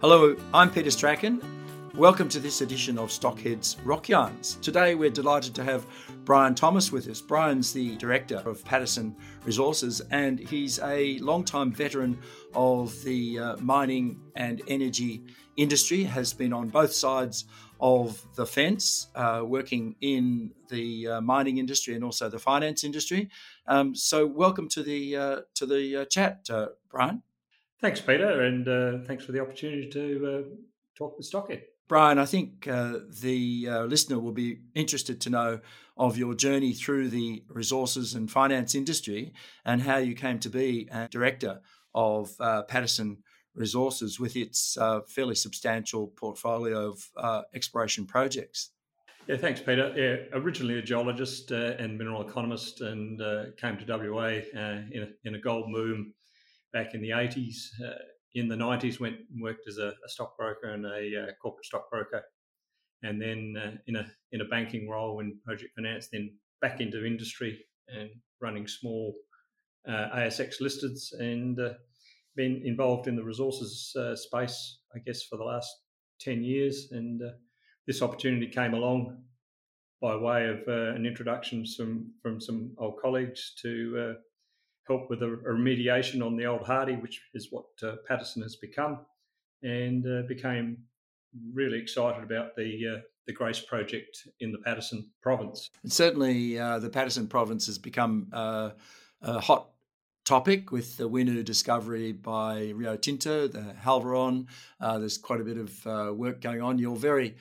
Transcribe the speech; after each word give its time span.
Hello, 0.00 0.34
I'm 0.54 0.70
Peter 0.70 0.90
Strachan. 0.90 1.42
Welcome 1.94 2.30
to 2.30 2.40
this 2.40 2.62
edition 2.62 2.96
of 2.96 3.10
Stockhead's 3.10 3.76
Rock 3.84 4.08
Yarns. 4.08 4.54
Today 4.62 4.94
we're 4.94 5.10
delighted 5.10 5.54
to 5.56 5.64
have 5.64 5.84
Brian 6.24 6.54
Thomas 6.54 6.90
with 6.90 7.06
us. 7.06 7.20
Brian's 7.20 7.74
the 7.74 7.96
director 7.98 8.36
of 8.46 8.64
Paterson 8.64 9.14
Resources 9.44 10.00
and 10.10 10.38
he's 10.38 10.78
a 10.78 11.18
long-time 11.18 11.70
veteran 11.70 12.18
of 12.54 13.04
the 13.04 13.38
uh, 13.38 13.56
mining 13.58 14.18
and 14.36 14.62
energy 14.68 15.22
industry, 15.58 16.04
has 16.04 16.32
been 16.32 16.54
on 16.54 16.70
both 16.70 16.94
sides 16.94 17.44
of 17.78 18.26
the 18.36 18.46
fence, 18.46 19.08
uh, 19.14 19.42
working 19.44 19.96
in 20.00 20.50
the 20.70 21.08
uh, 21.08 21.20
mining 21.20 21.58
industry 21.58 21.94
and 21.94 22.02
also 22.02 22.30
the 22.30 22.38
finance 22.38 22.84
industry. 22.84 23.28
Um, 23.66 23.94
so, 23.94 24.26
welcome 24.26 24.66
to 24.70 24.82
the 24.82 25.16
uh, 25.16 25.40
to 25.56 25.66
the 25.66 25.96
uh, 25.96 26.04
chat, 26.06 26.46
uh, 26.48 26.68
Brian. 26.90 27.22
Thanks, 27.80 28.00
Peter, 28.00 28.42
and 28.42 28.68
uh, 28.68 28.98
thanks 29.06 29.24
for 29.24 29.32
the 29.32 29.40
opportunity 29.40 29.88
to 29.88 30.26
uh, 30.26 30.54
talk 30.98 31.16
with 31.16 31.30
Stockhead. 31.30 31.62
Brian, 31.88 32.18
I 32.18 32.26
think 32.26 32.68
uh, 32.68 32.98
the 33.22 33.68
uh, 33.70 33.84
listener 33.84 34.18
will 34.20 34.32
be 34.32 34.58
interested 34.74 35.20
to 35.22 35.30
know 35.30 35.60
of 35.96 36.18
your 36.18 36.34
journey 36.34 36.74
through 36.74 37.08
the 37.08 37.42
resources 37.48 38.14
and 38.14 38.30
finance 38.30 38.74
industry 38.74 39.32
and 39.64 39.80
how 39.80 39.96
you 39.96 40.14
came 40.14 40.38
to 40.40 40.50
be 40.50 40.88
a 40.92 41.08
director 41.08 41.60
of 41.94 42.32
uh, 42.38 42.62
Paterson 42.62 43.18
Resources 43.54 44.20
with 44.20 44.36
its 44.36 44.76
uh, 44.76 45.00
fairly 45.08 45.34
substantial 45.34 46.06
portfolio 46.06 46.94
of 47.16 47.44
exploration 47.54 48.06
projects. 48.06 48.70
Yeah, 49.26 49.38
thanks, 49.38 49.60
Peter. 49.60 49.92
Yeah, 49.96 50.38
originally 50.38 50.78
a 50.78 50.82
geologist 50.82 51.50
and 51.50 51.98
mineral 51.98 52.22
economist, 52.22 52.82
and 52.82 53.20
came 53.56 53.76
to 53.78 54.12
WA 54.12 54.40
in 54.52 55.02
a, 55.02 55.08
in 55.24 55.34
a 55.34 55.40
gold 55.40 55.72
boom 55.72 56.12
back 56.72 56.94
in 56.94 57.02
the 57.02 57.10
80s. 57.10 57.68
Uh, 57.84 57.94
in 58.34 58.48
the 58.48 58.56
90s, 58.56 59.00
went 59.00 59.16
and 59.32 59.42
worked 59.42 59.66
as 59.66 59.78
a, 59.78 59.88
a 59.88 60.08
stockbroker 60.08 60.70
and 60.70 60.86
a 60.86 61.22
uh, 61.22 61.32
corporate 61.42 61.64
stockbroker, 61.64 62.22
and 63.02 63.20
then 63.20 63.54
uh, 63.60 63.76
in 63.86 63.96
a 63.96 64.06
in 64.32 64.40
a 64.40 64.44
banking 64.44 64.88
role 64.88 65.20
in 65.20 65.38
project 65.44 65.72
finance. 65.74 66.08
Then 66.12 66.36
back 66.62 66.80
into 66.80 67.04
industry 67.04 67.58
and 67.88 68.10
running 68.40 68.68
small 68.68 69.14
uh, 69.88 70.08
ASX 70.14 70.60
listeds, 70.60 71.12
and 71.18 71.58
uh, 71.58 71.70
been 72.36 72.62
involved 72.64 73.08
in 73.08 73.16
the 73.16 73.24
resources 73.24 73.92
uh, 73.96 74.14
space, 74.14 74.78
I 74.94 75.00
guess, 75.00 75.24
for 75.24 75.36
the 75.36 75.44
last 75.44 75.70
10 76.20 76.44
years. 76.44 76.88
And 76.92 77.20
this 77.86 78.02
opportunity 78.02 78.46
came 78.46 78.74
along 78.74 79.24
by 80.00 80.14
way 80.14 80.48
of 80.48 80.60
an 80.68 81.04
introduction 81.04 81.64
from 81.76 82.12
from 82.22 82.40
some 82.40 82.74
old 82.78 83.00
colleagues 83.02 83.54
to 83.62 84.16
help 84.90 85.08
with 85.08 85.22
a, 85.22 85.38
remediation 85.48 86.24
on 86.24 86.36
the 86.36 86.46
old 86.46 86.66
Hardy, 86.66 86.96
which 86.96 87.22
is 87.32 87.48
what 87.50 87.66
uh, 87.82 87.96
Paterson 88.08 88.42
has 88.42 88.56
become, 88.56 88.98
and 89.62 90.04
uh, 90.06 90.22
became 90.26 90.78
really 91.54 91.78
excited 91.78 92.24
about 92.24 92.56
the 92.56 92.96
uh, 92.96 93.00
the 93.26 93.32
Grace 93.32 93.60
project 93.60 94.26
in 94.40 94.50
the 94.50 94.58
Paterson 94.58 95.08
province. 95.22 95.70
And 95.82 95.92
certainly, 95.92 96.58
uh, 96.58 96.80
the 96.80 96.90
Paterson 96.90 97.28
province 97.28 97.66
has 97.66 97.78
become 97.78 98.28
uh, 98.32 98.70
a 99.22 99.38
hot 99.38 99.68
topic 100.24 100.72
with 100.72 100.96
the 100.96 101.08
Winu 101.08 101.44
discovery 101.44 102.12
by 102.12 102.72
Rio 102.74 102.96
Tinto, 102.96 103.46
the 103.46 103.74
Havieron. 103.84 104.46
Uh, 104.80 104.98
there's 104.98 105.18
quite 105.18 105.40
a 105.40 105.44
bit 105.44 105.58
of 105.58 106.16
work 106.16 106.40
going 106.40 106.62
on. 106.62 106.78
You're 106.78 106.96
very 106.96 107.36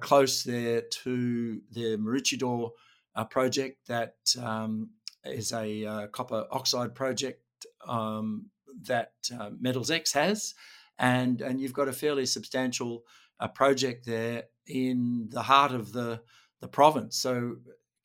close 0.00 0.44
there 0.44 0.82
to 1.02 1.60
the 1.72 1.96
Maroochydore 1.98 2.70
uh, 3.14 3.24
project 3.24 3.86
that 3.88 4.16
um, 4.40 4.90
is 5.24 5.52
a 5.52 5.84
uh, 5.84 6.06
copper 6.08 6.46
oxide 6.50 6.94
project 6.94 7.42
um, 7.86 8.46
that 8.82 9.12
uh, 9.38 9.50
Metals 9.58 9.90
X 9.90 10.12
has, 10.12 10.54
and 10.98 11.40
and 11.40 11.60
you've 11.60 11.72
got 11.72 11.88
a 11.88 11.92
fairly 11.92 12.26
substantial 12.26 13.04
uh, 13.40 13.48
project 13.48 14.06
there 14.06 14.44
in 14.66 15.28
the 15.30 15.42
heart 15.42 15.72
of 15.72 15.92
the 15.92 16.20
the 16.60 16.68
province. 16.68 17.16
So, 17.16 17.56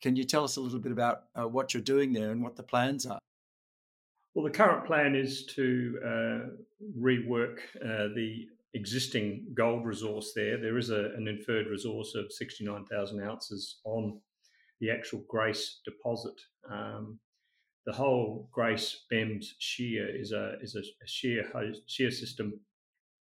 can 0.02 0.16
you 0.16 0.24
tell 0.24 0.44
us 0.44 0.58
a 0.58 0.62
little 0.62 0.80
bit 0.80 0.92
about 0.92 1.24
uh, 1.36 1.48
what 1.48 1.74
you're 1.74 1.84
doing 1.84 2.14
there 2.14 2.32
and 2.32 2.44
what 2.44 2.56
the 2.56 2.64
plans 2.64 3.06
are? 3.06 3.20
Well, 4.34 4.46
the 4.46 4.52
current 4.52 4.86
plan 4.86 5.16
is 5.16 5.46
to 5.56 6.00
uh, 6.06 6.40
rework 6.98 7.58
uh, 7.84 8.14
the 8.16 8.48
existing 8.74 9.48
gold 9.54 9.86
resource 9.86 10.34
there. 10.36 10.58
There 10.58 10.78
is 10.78 10.92
a, 10.92 11.12
an 11.18 11.28
inferred 11.28 11.68
resource 11.68 12.16
of 12.16 12.32
69,000 12.32 13.24
ounces 13.24 13.78
on 13.84 14.20
the 14.80 14.92
actual 14.92 15.24
Grace 15.28 15.82
deposit. 15.86 16.36
Um, 16.70 17.20
the 17.86 17.94
whole 17.94 18.50
Grace 18.52 19.06
BEMS 19.12 19.54
shear 19.60 20.08
is 20.16 20.32
a 20.32 20.56
is 20.62 20.76
a, 20.76 20.80
a 20.80 21.08
shear 21.08 21.44
shear 21.88 22.12
system 22.12 22.60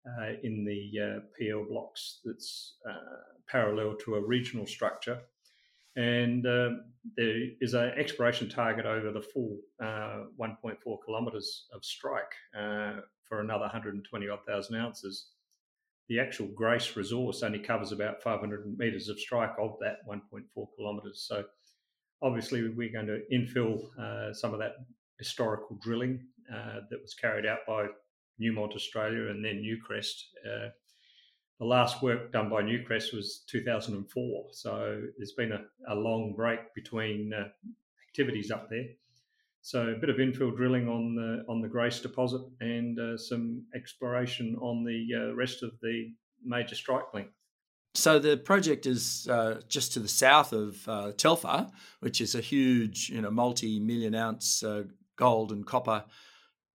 uh, 0.08 0.34
in 0.44 0.66
the 0.66 1.02
uh, 1.02 1.20
PL 1.38 1.66
blocks 1.70 2.20
that's 2.24 2.76
uh, 2.90 3.34
parallel 3.50 3.96
to 4.06 4.16
a 4.16 4.26
regional 4.26 4.66
structure, 4.66 5.20
and 5.96 6.46
um, 6.46 6.86
there 7.18 7.36
is 7.62 7.74
an 7.74 7.92
exploration 7.98 8.50
target 8.50 8.86
over 8.86 9.12
the 9.12 9.22
full 9.22 9.58
uh, 9.82 10.26
1.4 10.40 10.76
kilometres 11.06 11.66
of 11.74 11.84
strike 11.84 12.34
uh, 12.58 13.02
for 13.28 13.42
another 13.42 13.64
120 13.64 14.30
odd 14.30 14.40
thousand 14.48 14.76
ounces 14.76 15.33
the 16.10 16.20
actual 16.20 16.48
Grace 16.48 16.96
resource 16.96 17.44
only 17.44 17.60
covers 17.60 17.92
about 17.92 18.22
500 18.22 18.78
metres 18.78 19.10
of 19.10 19.20
strike 19.20 19.54
of 19.60 19.76
that 19.80 19.98
1.4 20.08 20.68
kilometres. 20.78 21.26
So 21.28 21.44
obviously, 22.22 22.68
we're 22.70 22.92
going 22.92 23.08
to 23.08 23.22
infill 23.32 23.80
uh, 24.00 24.34
some 24.34 24.54
of 24.54 24.60
that 24.60 24.74
historical 25.18 25.78
drilling 25.82 26.26
uh, 26.54 26.82
that 26.90 27.02
was 27.02 27.14
carried 27.14 27.46
out 27.46 27.60
by 27.68 27.88
Newmont 28.42 28.76
Australia 28.76 29.30
and 29.30 29.44
then 29.44 29.64
Newcrest. 29.64 30.24
Uh, 30.46 30.70
the 31.60 31.66
last 31.66 32.02
work 32.02 32.32
done 32.32 32.50
by 32.50 32.62
Newcrest 32.62 33.14
was 33.14 33.44
2004. 33.50 34.48
So 34.52 35.02
there's 35.18 35.34
been 35.34 35.52
a, 35.52 35.62
a 35.88 35.96
long 35.96 36.34
break 36.36 36.60
between 36.76 37.32
uh, 37.34 37.48
activities 38.10 38.52
up 38.52 38.70
there. 38.70 38.86
So 39.66 39.88
a 39.88 39.96
bit 39.96 40.10
of 40.10 40.18
infill 40.18 40.54
drilling 40.54 40.90
on 40.90 41.16
the 41.16 41.46
on 41.48 41.62
the 41.62 41.70
Grace 41.70 42.02
deposit 42.02 42.42
and 42.60 43.00
uh, 43.00 43.18
some 43.18 43.64
exploration 43.74 44.58
on 44.62 44.84
the 44.84 45.08
uh, 45.16 45.36
rest 45.36 45.64
of 45.64 45.72
the 45.82 46.14
major 46.44 46.76
strike 46.76 47.14
length. 47.14 47.32
So 47.96 48.20
the 48.20 48.36
project 48.36 48.86
is 48.86 49.26
uh, 49.32 49.62
just 49.70 49.94
to 49.94 50.02
the 50.02 50.10
south 50.10 50.52
of 50.52 50.86
uh, 50.90 51.14
Telfer, 51.14 51.70
which 52.02 52.20
is 52.20 52.36
a 52.36 52.42
huge, 52.42 53.10
you 53.10 53.22
know, 53.22 53.32
multi-million 53.32 54.16
ounce 54.16 54.64
uh, 54.64 54.84
gold 55.16 55.54
and 55.54 55.66
copper 55.66 56.04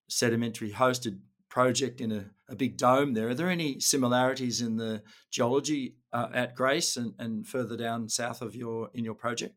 sedimentary 0.08 0.70
hosted 0.70 1.18
project 1.50 2.00
in 2.00 2.10
a, 2.10 2.24
a, 2.48 2.56
big 2.56 2.78
dome. 2.78 3.12
There 3.12 3.28
are 3.28 3.34
there 3.34 3.50
any 3.50 3.80
similarities 3.80 4.62
in 4.62 4.78
the 4.78 5.02
geology 5.30 5.96
uh, 6.10 6.28
at 6.32 6.54
Grace 6.54 6.96
and, 6.96 7.12
and 7.18 7.46
further 7.46 7.76
down 7.76 8.08
south 8.08 8.40
of 8.40 8.56
your 8.56 8.88
in 8.94 9.04
your 9.04 9.14
project? 9.14 9.56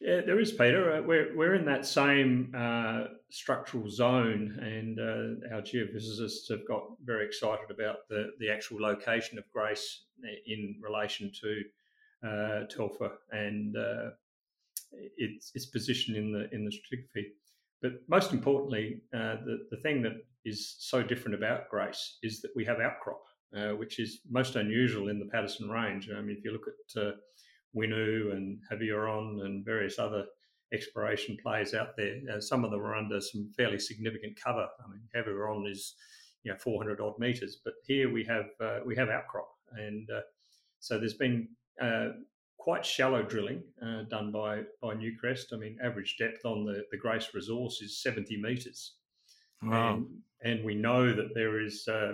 Yeah, 0.00 0.20
there 0.26 0.40
is, 0.40 0.52
Peter. 0.52 0.96
Uh, 0.96 1.02
we're, 1.02 1.34
we're 1.36 1.54
in 1.54 1.64
that 1.66 1.86
same 1.86 2.52
uh, 2.56 3.04
structural 3.30 3.88
zone, 3.88 4.58
and 4.60 4.98
uh, 4.98 5.54
our 5.54 5.62
geophysicists 5.62 6.48
have 6.50 6.66
got 6.68 6.82
very 7.04 7.24
excited 7.24 7.70
about 7.70 8.08
the, 8.10 8.32
the 8.38 8.50
actual 8.50 8.82
location 8.82 9.38
of 9.38 9.44
Grace 9.52 10.04
in 10.46 10.76
relation 10.82 11.30
to 11.40 11.62
uh, 12.28 12.66
Telfer 12.66 13.12
and 13.32 13.76
uh, 13.76 14.10
its, 15.16 15.52
its 15.54 15.66
position 15.66 16.16
in 16.16 16.32
the 16.32 16.48
in 16.54 16.64
the 16.64 16.70
stratigraphy. 16.70 17.26
But 17.80 17.92
most 18.08 18.32
importantly, 18.32 19.00
uh, 19.14 19.36
the, 19.44 19.66
the 19.70 19.76
thing 19.78 20.02
that 20.02 20.14
is 20.44 20.76
so 20.78 21.02
different 21.02 21.34
about 21.34 21.68
Grace 21.70 22.18
is 22.22 22.40
that 22.42 22.50
we 22.56 22.64
have 22.64 22.80
outcrop, 22.80 23.22
uh, 23.56 23.70
which 23.70 23.98
is 23.98 24.20
most 24.30 24.56
unusual 24.56 25.08
in 25.08 25.18
the 25.18 25.26
Paterson 25.26 25.70
Range. 25.70 26.10
I 26.16 26.20
mean, 26.20 26.36
if 26.36 26.44
you 26.44 26.52
look 26.52 26.66
at 26.66 27.02
Winu 27.76 28.32
and 28.32 28.58
Havieron 28.70 29.44
and 29.44 29.64
various 29.64 29.98
other 29.98 30.26
exploration 30.72 31.36
plays 31.42 31.74
out 31.74 31.96
there. 31.96 32.20
Uh, 32.32 32.40
some 32.40 32.64
of 32.64 32.70
them 32.70 32.80
are 32.80 32.96
under 32.96 33.20
some 33.20 33.50
fairly 33.56 33.78
significant 33.78 34.38
cover. 34.42 34.66
I 34.84 34.90
mean, 34.90 35.02
Havieron 35.14 35.70
is 35.70 35.94
you 36.42 36.52
know 36.52 36.58
400 36.58 37.00
odd 37.00 37.18
meters, 37.18 37.58
but 37.64 37.74
here 37.86 38.12
we 38.12 38.24
have 38.24 38.46
uh, 38.60 38.80
we 38.84 38.96
have 38.96 39.08
outcrop, 39.08 39.48
and 39.72 40.08
uh, 40.10 40.20
so 40.80 40.98
there's 40.98 41.14
been 41.14 41.48
uh, 41.80 42.08
quite 42.58 42.84
shallow 42.84 43.22
drilling 43.22 43.62
uh, 43.82 44.02
done 44.10 44.30
by 44.30 44.62
by 44.80 44.94
Newcrest. 44.94 45.52
I 45.52 45.56
mean, 45.56 45.78
average 45.82 46.16
depth 46.18 46.44
on 46.44 46.64
the 46.64 46.84
the 46.90 46.98
Grace 46.98 47.28
resource 47.34 47.80
is 47.80 48.02
70 48.02 48.40
meters, 48.40 48.96
wow. 49.62 49.94
and, 49.94 50.06
and 50.42 50.64
we 50.64 50.74
know 50.74 51.14
that 51.14 51.34
there 51.34 51.60
is 51.60 51.88
uh, 51.88 52.12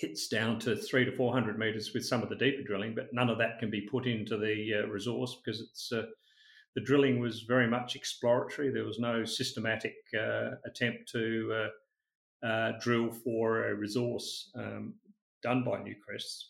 hits 0.00 0.28
down 0.28 0.58
to 0.58 0.74
three 0.74 1.04
to 1.04 1.12
400 1.12 1.58
meters 1.58 1.92
with 1.92 2.06
some 2.06 2.22
of 2.22 2.30
the 2.30 2.36
deeper 2.36 2.62
drilling, 2.62 2.94
but 2.94 3.12
none 3.12 3.28
of 3.28 3.36
that 3.38 3.58
can 3.58 3.70
be 3.70 3.82
put 3.82 4.06
into 4.06 4.38
the 4.38 4.82
uh, 4.82 4.86
resource 4.88 5.36
because 5.44 5.60
it's 5.60 5.92
uh, 5.92 6.02
the 6.74 6.80
drilling 6.80 7.20
was 7.20 7.42
very 7.42 7.66
much 7.66 7.96
exploratory. 7.96 8.70
There 8.70 8.84
was 8.84 8.98
no 8.98 9.24
systematic 9.24 9.94
uh, 10.18 10.52
attempt 10.64 11.10
to 11.12 11.68
uh, 12.42 12.46
uh, 12.46 12.72
drill 12.80 13.10
for 13.10 13.68
a 13.68 13.74
resource 13.74 14.50
um, 14.54 14.94
done 15.42 15.64
by 15.64 15.78
Newcrest. 15.78 16.44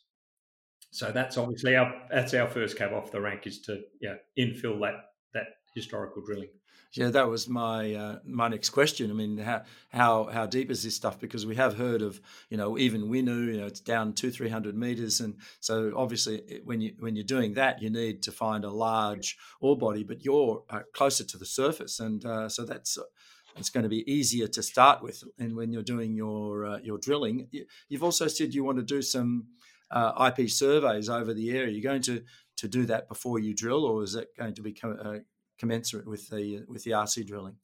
So 0.92 1.10
that's 1.10 1.36
obviously 1.36 1.76
our 1.76 1.92
that's 2.10 2.34
our 2.34 2.48
first 2.48 2.76
cab 2.76 2.92
off 2.92 3.12
the 3.12 3.20
rank 3.20 3.46
is 3.46 3.60
to 3.62 3.82
yeah 4.00 4.16
infill 4.38 4.80
that 4.80 5.06
that 5.34 5.46
historical 5.74 6.22
drilling. 6.24 6.50
Yeah, 6.92 7.10
that 7.10 7.28
was 7.28 7.48
my 7.48 7.94
uh, 7.94 8.18
my 8.26 8.48
next 8.48 8.70
question. 8.70 9.10
I 9.10 9.14
mean, 9.14 9.38
how 9.38 9.62
how 9.90 10.24
how 10.24 10.46
deep 10.46 10.72
is 10.72 10.82
this 10.82 10.96
stuff? 10.96 11.20
Because 11.20 11.46
we 11.46 11.54
have 11.54 11.76
heard 11.76 12.02
of 12.02 12.20
you 12.48 12.56
know 12.56 12.76
even 12.78 13.08
Winu, 13.08 13.46
you 13.46 13.58
know, 13.58 13.66
it's 13.66 13.78
down 13.78 14.12
two 14.12 14.32
three 14.32 14.48
hundred 14.48 14.76
meters, 14.76 15.20
and 15.20 15.36
so 15.60 15.92
obviously 15.96 16.62
when 16.64 16.80
you 16.80 16.94
when 16.98 17.14
you're 17.14 17.24
doing 17.24 17.54
that, 17.54 17.80
you 17.80 17.90
need 17.90 18.24
to 18.24 18.32
find 18.32 18.64
a 18.64 18.70
large 18.70 19.36
ore 19.60 19.78
body, 19.78 20.02
but 20.02 20.24
you're 20.24 20.64
uh, 20.68 20.80
closer 20.92 21.22
to 21.22 21.38
the 21.38 21.46
surface, 21.46 22.00
and 22.00 22.24
uh, 22.24 22.48
so 22.48 22.64
that's 22.64 22.98
it's 23.56 23.70
going 23.70 23.84
to 23.84 23.88
be 23.88 24.10
easier 24.10 24.48
to 24.48 24.62
start 24.62 25.00
with. 25.00 25.22
And 25.38 25.54
when 25.54 25.72
you're 25.72 25.82
doing 25.82 26.14
your 26.14 26.66
uh, 26.66 26.78
your 26.82 26.98
drilling, 26.98 27.48
you've 27.88 28.04
also 28.04 28.26
said 28.26 28.52
you 28.52 28.64
want 28.64 28.78
to 28.78 28.84
do 28.84 29.00
some 29.00 29.46
uh, 29.92 30.32
IP 30.36 30.50
surveys 30.50 31.08
over 31.08 31.34
the 31.34 31.50
area. 31.50 31.70
You're 31.70 31.88
going 31.92 32.02
to 32.02 32.24
to 32.56 32.66
do 32.66 32.84
that 32.86 33.08
before 33.08 33.38
you 33.38 33.54
drill, 33.54 33.84
or 33.84 34.02
is 34.02 34.14
that 34.14 34.36
going 34.36 34.54
to 34.54 34.62
be 34.62 34.76
uh, 34.82 35.18
commensurate 35.60 36.08
with 36.08 36.28
the 36.30 36.64
with 36.66 36.82
the 36.82 36.92
RC 36.92 37.26
drilling? 37.26 37.56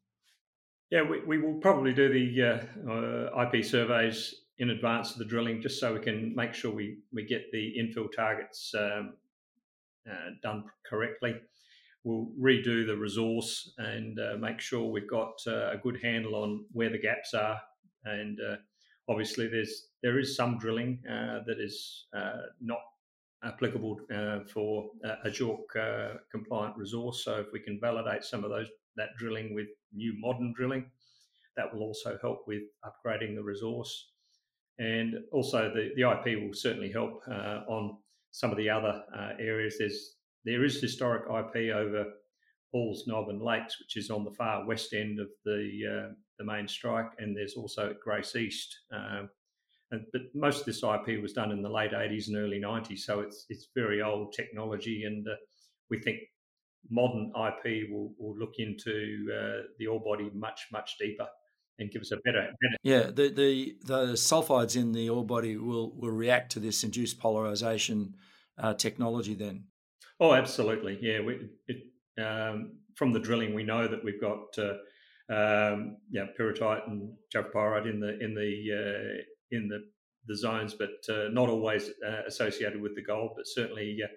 Yeah, 0.90 1.02
we, 1.02 1.20
we 1.25 1.38
will 1.38 1.58
probably 1.58 1.93
do 1.93 2.08
the 2.12 2.43
uh, 2.43 2.90
uh 2.93 3.48
IP 3.48 3.64
surveys 3.64 4.34
in 4.58 4.70
advance 4.70 5.12
of 5.12 5.19
the 5.19 5.25
drilling, 5.25 5.60
just 5.60 5.81
so 5.81 5.94
we 5.94 6.00
can 6.00 6.34
make 6.37 6.54
sure 6.54 6.72
we, 6.72 6.98
we 7.12 7.25
get 7.25 7.50
the 7.50 7.75
infill 7.78 8.08
targets 8.14 8.72
um, 8.78 9.14
uh, 10.08 10.31
done 10.43 10.64
correctly. 10.88 11.34
We'll 12.04 12.28
redo 12.40 12.87
the 12.87 12.96
resource 12.96 13.75
and 13.78 14.19
uh, 14.19 14.37
make 14.38 14.60
sure 14.60 14.88
we've 14.88 15.10
got 15.10 15.34
uh, 15.46 15.72
a 15.72 15.81
good 15.82 16.00
handle 16.00 16.37
on 16.37 16.64
where 16.72 16.88
the 16.88 16.99
gaps 16.99 17.34
are. 17.34 17.60
And 18.04 18.38
uh, 18.40 18.56
obviously, 19.08 19.49
there's 19.49 19.88
there 20.02 20.19
is 20.19 20.37
some 20.37 20.56
drilling 20.58 21.00
that 21.04 21.56
is 21.58 22.06
not 22.60 22.78
applicable 23.46 24.00
uh, 24.14 24.40
for 24.52 24.90
a 25.25 25.31
JORC 25.31 25.76
uh, 25.76 26.19
compliant 26.31 26.76
resource. 26.76 27.25
So 27.25 27.37
if 27.37 27.46
we 27.52 27.60
can 27.60 27.78
validate 27.81 28.25
some 28.25 28.44
of 28.44 28.50
those 28.50 28.69
that 28.96 29.10
drilling 29.19 29.54
with 29.54 29.69
new 29.94 30.14
modern 30.19 30.52
drilling, 30.56 30.90
that 31.56 31.72
will 31.72 31.82
also 31.82 32.19
help 32.20 32.44
with 32.46 32.62
upgrading 32.84 33.34
the 33.37 33.43
resource. 33.43 34.10
And 34.78 35.14
also 35.32 35.72
the, 35.72 35.90
the 35.96 36.10
IP 36.10 36.43
will 36.43 36.54
certainly 36.54 36.93
help 36.93 37.22
uh, 37.28 37.60
on 37.69 37.96
some 38.32 38.50
of 38.50 38.58
the 38.58 38.69
other 38.69 39.02
uh, 39.16 39.31
areas. 39.38 39.76
There's 39.78 40.16
there 40.44 40.64
is 40.64 40.81
historic 40.81 41.22
IP 41.25 41.75
over 41.75 42.04
Halls 42.72 43.04
Knob 43.06 43.31
and 43.31 43.42
Lakes, 43.42 43.81
which 43.81 43.96
is 43.96 44.10
on 44.10 44.25
the 44.25 44.31
far 44.31 44.66
west 44.66 44.92
end 44.92 45.19
of 45.19 45.28
the 45.44 45.81
uh, 45.90 46.12
the 46.38 46.44
main 46.44 46.69
strike, 46.69 47.10
and 47.19 47.34
there's 47.34 47.54
also 47.54 47.94
Grace 48.04 48.37
East, 48.37 48.76
uh, 48.94 49.22
but 49.90 50.22
most 50.34 50.60
of 50.60 50.66
this 50.66 50.82
IP 50.82 51.20
was 51.22 51.32
done 51.32 51.52
in 51.52 51.62
the 51.62 51.68
late 51.68 51.92
80s 51.92 52.28
and 52.28 52.36
early 52.36 52.60
90s, 52.60 53.00
so 53.00 53.20
it's 53.20 53.46
it's 53.48 53.68
very 53.74 54.02
old 54.02 54.32
technology, 54.32 55.04
and 55.04 55.26
uh, 55.26 55.34
we 55.90 56.00
think 56.00 56.18
modern 56.90 57.32
IP 57.36 57.90
will, 57.90 58.12
will 58.18 58.36
look 58.38 58.54
into 58.58 59.26
uh, 59.32 59.62
the 59.78 59.86
ore 59.86 60.00
body 60.00 60.30
much 60.34 60.66
much 60.72 60.96
deeper 60.98 61.26
and 61.78 61.90
give 61.90 62.00
us 62.00 62.12
a 62.12 62.16
better, 62.24 62.48
better. 62.60 62.76
Yeah, 62.82 63.10
the, 63.10 63.28
the 63.28 63.76
the 63.84 64.12
sulfides 64.14 64.76
in 64.76 64.92
the 64.92 65.08
ore 65.10 65.26
body 65.26 65.56
will 65.56 65.92
will 65.96 66.10
react 66.10 66.52
to 66.52 66.60
this 66.60 66.82
induced 66.84 67.18
polarization 67.18 68.16
uh, 68.58 68.74
technology. 68.74 69.34
Then. 69.34 69.64
Oh, 70.18 70.32
absolutely. 70.32 70.98
Yeah, 71.02 71.20
we, 71.20 71.48
it, 71.68 72.22
um, 72.22 72.78
from 72.94 73.12
the 73.12 73.20
drilling, 73.20 73.54
we 73.54 73.64
know 73.64 73.86
that 73.86 74.02
we've 74.04 74.20
got. 74.20 74.58
Uh, 74.58 74.74
um, 75.28 75.96
yeah, 76.08 76.26
pyrrhotite 76.38 76.86
and 76.86 77.12
chalcopyrite 77.34 77.90
in 77.90 77.98
the 77.98 78.16
in 78.22 78.32
the 78.32 78.70
uh, 78.72 79.22
in 79.50 79.69
the, 79.69 79.84
the 80.26 80.37
zones, 80.37 80.75
but 80.75 80.98
uh, 81.08 81.28
not 81.31 81.48
always 81.48 81.90
uh, 82.06 82.22
associated 82.26 82.81
with 82.81 82.94
the 82.94 83.02
gold. 83.02 83.32
But 83.37 83.46
certainly, 83.46 83.98
uh, 84.02 84.08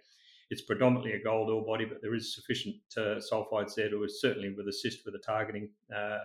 it's 0.50 0.62
predominantly 0.62 1.14
a 1.14 1.24
gold 1.24 1.50
ore 1.50 1.66
body, 1.66 1.86
but 1.86 2.02
there 2.02 2.16
is 2.16 2.34
sufficient 2.34 2.76
uh, 2.98 3.20
sulfides 3.20 3.76
there 3.76 3.90
to 3.90 4.08
certainly 4.08 4.54
with 4.56 4.68
assist 4.68 5.06
with 5.06 5.14
the 5.14 5.20
targeting 5.20 5.70
uh, 5.96 6.18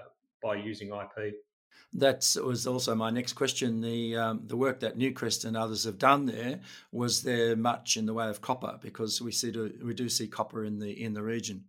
by 0.43 0.57
using 0.57 0.89
IP. 0.89 1.35
That 1.93 2.37
was 2.45 2.67
also 2.67 2.95
my 2.95 3.11
next 3.11 3.35
question. 3.35 3.81
The 3.81 4.17
um, 4.17 4.43
the 4.47 4.57
work 4.57 4.81
that 4.81 4.99
Newcrest 4.99 5.45
and 5.45 5.57
others 5.57 5.85
have 5.85 5.99
done 5.99 6.27
there 6.27 6.61
was 6.91 7.23
there 7.23 7.55
much 7.55 7.97
in 7.97 8.07
the 8.07 8.15
way 8.15 8.29
of 8.29 8.41
copper 8.41 8.79
because 8.83 9.21
we 9.23 9.31
see 9.31 9.53
to, 9.53 9.73
we 9.85 9.95
do 9.95 10.09
see 10.09 10.27
copper 10.27 10.65
in 10.65 10.79
the 10.79 10.91
in 10.91 11.15
the 11.15 11.23
region. 11.23 11.65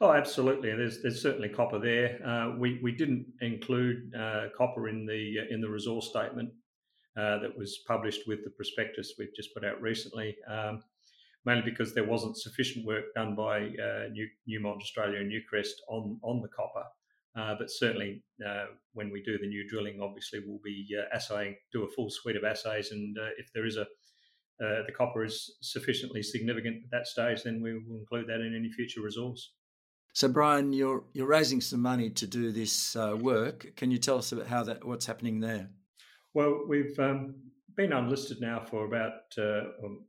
Oh, 0.00 0.12
absolutely. 0.12 0.70
There's 0.70 1.02
there's 1.02 1.20
certainly 1.20 1.48
copper 1.48 1.80
there. 1.80 2.24
Uh, 2.24 2.56
we 2.56 2.78
we 2.82 2.92
didn't 2.92 3.26
include 3.40 4.14
uh, 4.14 4.46
copper 4.56 4.88
in 4.88 5.06
the 5.06 5.38
uh, 5.40 5.54
in 5.54 5.60
the 5.60 5.68
resource 5.68 6.08
statement 6.08 6.50
uh, 7.18 7.38
that 7.38 7.56
was 7.56 7.80
published 7.86 8.28
with 8.28 8.44
the 8.44 8.50
prospectus 8.50 9.14
we've 9.18 9.34
just 9.34 9.52
put 9.52 9.64
out 9.64 9.80
recently, 9.82 10.36
um, 10.48 10.80
mainly 11.44 11.68
because 11.68 11.92
there 11.92 12.04
wasn't 12.04 12.36
sufficient 12.36 12.86
work 12.86 13.06
done 13.14 13.34
by 13.34 13.58
uh, 13.58 14.08
New, 14.12 14.28
Newmont 14.48 14.80
Australia 14.80 15.18
and 15.20 15.30
Newcrest 15.30 15.74
on 15.88 16.20
on 16.22 16.40
the 16.40 16.48
copper. 16.48 16.84
Uh, 17.36 17.54
but 17.58 17.70
certainly, 17.70 18.22
when 18.94 19.10
we 19.10 19.22
do 19.22 19.38
the 19.38 19.46
new 19.46 19.68
drilling, 19.68 20.00
obviously 20.00 20.40
we'll 20.44 20.60
be 20.64 20.88
assaying, 21.12 21.54
do 21.72 21.84
a 21.84 21.88
full 21.88 22.10
suite 22.10 22.36
of 22.36 22.44
assays, 22.44 22.90
and 22.90 23.16
if 23.36 23.52
there 23.52 23.66
is 23.66 23.76
a 23.76 23.86
the 24.60 24.92
copper 24.96 25.24
is 25.24 25.56
sufficiently 25.60 26.22
significant 26.22 26.82
at 26.84 26.90
that 26.90 27.06
stage, 27.06 27.42
then 27.42 27.60
we 27.60 27.74
will 27.74 27.98
include 27.98 28.26
that 28.28 28.40
in 28.40 28.54
any 28.56 28.70
future 28.70 29.02
resource. 29.02 29.52
So, 30.14 30.28
Brian, 30.28 30.72
you're 30.72 31.04
you're 31.12 31.28
raising 31.28 31.60
some 31.60 31.80
money 31.80 32.10
to 32.10 32.26
do 32.26 32.50
this 32.50 32.96
uh, 32.96 33.16
work. 33.18 33.74
Can 33.76 33.90
you 33.90 33.98
tell 33.98 34.18
us 34.18 34.32
about 34.32 34.46
how 34.46 34.64
that 34.64 34.84
what's 34.84 35.06
happening 35.06 35.40
there? 35.40 35.70
Well, 36.34 36.64
we've 36.68 36.98
um, 36.98 37.36
been 37.76 37.92
unlisted 37.92 38.40
now 38.40 38.60
for 38.60 38.84
about 38.84 39.22
uh, 39.38 39.84
um, 39.84 40.04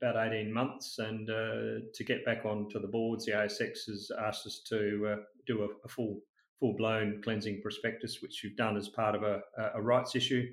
about 0.00 0.16
eighteen 0.26 0.52
months, 0.52 0.98
and 0.98 1.28
uh, 1.28 1.80
to 1.92 2.04
get 2.04 2.24
back 2.24 2.44
onto 2.44 2.80
the 2.80 2.86
boards, 2.86 3.26
the 3.26 3.32
ASX 3.32 3.86
has 3.86 4.10
asked 4.24 4.46
us 4.46 4.60
to 4.68 5.08
uh, 5.12 5.16
do 5.46 5.64
a, 5.64 5.68
a, 5.84 5.88
full 5.88 6.20
full 6.60 6.74
blown 6.76 7.20
cleansing 7.22 7.60
prospectus, 7.62 8.22
which 8.22 8.42
we've 8.44 8.56
done 8.56 8.76
as 8.76 8.88
part 8.88 9.14
of 9.14 9.22
a, 9.22 9.40
a 9.74 9.82
rights 9.82 10.14
issue. 10.14 10.46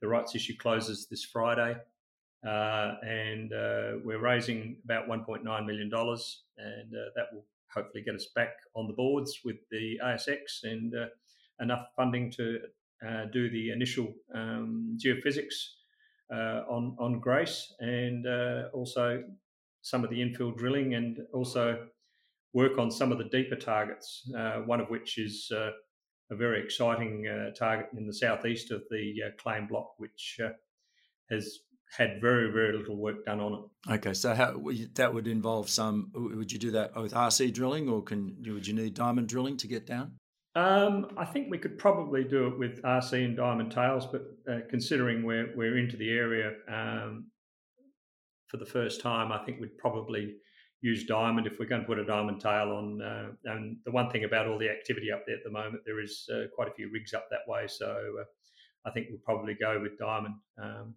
The 0.00 0.08
rights 0.08 0.34
issue 0.34 0.54
closes 0.58 1.08
this 1.08 1.24
Friday, 1.24 1.76
uh, 2.46 2.94
and 3.02 3.52
uh, 3.52 3.92
we're 4.04 4.20
raising 4.20 4.76
about 4.84 5.08
one 5.08 5.24
point 5.24 5.42
nine 5.42 5.64
million 5.64 5.88
dollars, 5.88 6.42
and 6.58 6.92
that 6.92 7.26
will 7.32 7.44
hopefully 7.72 8.02
get 8.02 8.14
us 8.14 8.26
back 8.34 8.52
on 8.74 8.86
the 8.86 8.94
boards 8.94 9.40
with 9.44 9.56
the 9.70 9.98
ASX 10.04 10.64
and 10.64 10.94
uh, 10.94 11.06
enough 11.60 11.86
funding 11.96 12.30
to 12.32 12.60
uh, 13.06 13.26
do 13.32 13.50
the 13.50 13.70
initial 13.70 14.12
um, 14.34 14.98
geophysics 15.02 15.54
uh, 16.32 16.62
on 16.68 16.96
on 16.98 17.20
Grace 17.20 17.72
and 17.80 18.26
uh, 18.26 18.64
also 18.74 19.22
some 19.82 20.04
of 20.04 20.10
the 20.10 20.16
infill 20.16 20.56
drilling 20.56 20.94
and 20.94 21.18
also 21.32 21.86
work 22.52 22.78
on 22.78 22.90
some 22.90 23.12
of 23.12 23.18
the 23.18 23.24
deeper 23.24 23.56
targets. 23.56 24.28
Uh, 24.36 24.60
one 24.66 24.80
of 24.80 24.88
which 24.88 25.18
is 25.18 25.50
uh, 25.54 25.70
a 26.30 26.36
very 26.36 26.62
exciting 26.62 27.24
target 27.56 27.86
in 27.96 28.06
the 28.06 28.12
southeast 28.12 28.70
of 28.70 28.82
the 28.90 29.14
claim 29.38 29.66
block, 29.66 29.94
which 29.98 30.40
has 31.30 31.60
had 31.96 32.20
very 32.20 32.52
very 32.52 32.76
little 32.76 32.96
work 32.96 33.24
done 33.24 33.40
on 33.40 33.54
it. 33.54 33.92
Okay, 33.94 34.12
so 34.12 34.34
how 34.34 34.60
that 34.94 35.14
would 35.14 35.26
involve 35.26 35.70
some? 35.70 36.10
Would 36.14 36.52
you 36.52 36.58
do 36.58 36.72
that 36.72 36.94
with 36.96 37.14
RC 37.14 37.54
drilling, 37.54 37.88
or 37.88 38.02
can 38.02 38.36
would 38.46 38.66
you 38.66 38.74
need 38.74 38.94
diamond 38.94 39.28
drilling 39.28 39.56
to 39.58 39.68
get 39.68 39.86
down? 39.86 40.18
Um, 40.58 41.06
I 41.16 41.24
think 41.24 41.48
we 41.48 41.58
could 41.58 41.78
probably 41.78 42.24
do 42.24 42.48
it 42.48 42.58
with 42.58 42.82
RC 42.82 43.24
and 43.24 43.36
diamond 43.36 43.70
tails, 43.70 44.06
but 44.06 44.22
uh, 44.50 44.58
considering 44.68 45.22
we're 45.22 45.52
we're 45.54 45.78
into 45.78 45.96
the 45.96 46.10
area 46.10 46.50
um, 46.68 47.26
for 48.48 48.56
the 48.56 48.66
first 48.66 49.00
time, 49.00 49.30
I 49.30 49.38
think 49.44 49.60
we'd 49.60 49.78
probably 49.78 50.34
use 50.80 51.06
diamond 51.06 51.46
if 51.46 51.60
we're 51.60 51.68
going 51.68 51.82
to 51.82 51.86
put 51.86 52.00
a 52.00 52.04
diamond 52.04 52.40
tail 52.40 52.72
on. 52.72 53.00
Uh, 53.00 53.28
and 53.44 53.76
the 53.84 53.92
one 53.92 54.10
thing 54.10 54.24
about 54.24 54.48
all 54.48 54.58
the 54.58 54.68
activity 54.68 55.12
up 55.12 55.22
there 55.28 55.36
at 55.36 55.44
the 55.44 55.50
moment, 55.50 55.84
there 55.86 56.00
is 56.00 56.28
uh, 56.34 56.46
quite 56.52 56.66
a 56.66 56.74
few 56.74 56.90
rigs 56.92 57.14
up 57.14 57.28
that 57.30 57.46
way, 57.46 57.68
so 57.68 57.86
uh, 58.20 58.24
I 58.84 58.90
think 58.90 59.06
we'll 59.10 59.20
probably 59.24 59.54
go 59.54 59.78
with 59.80 59.96
diamond. 59.96 60.34
Um, 60.60 60.94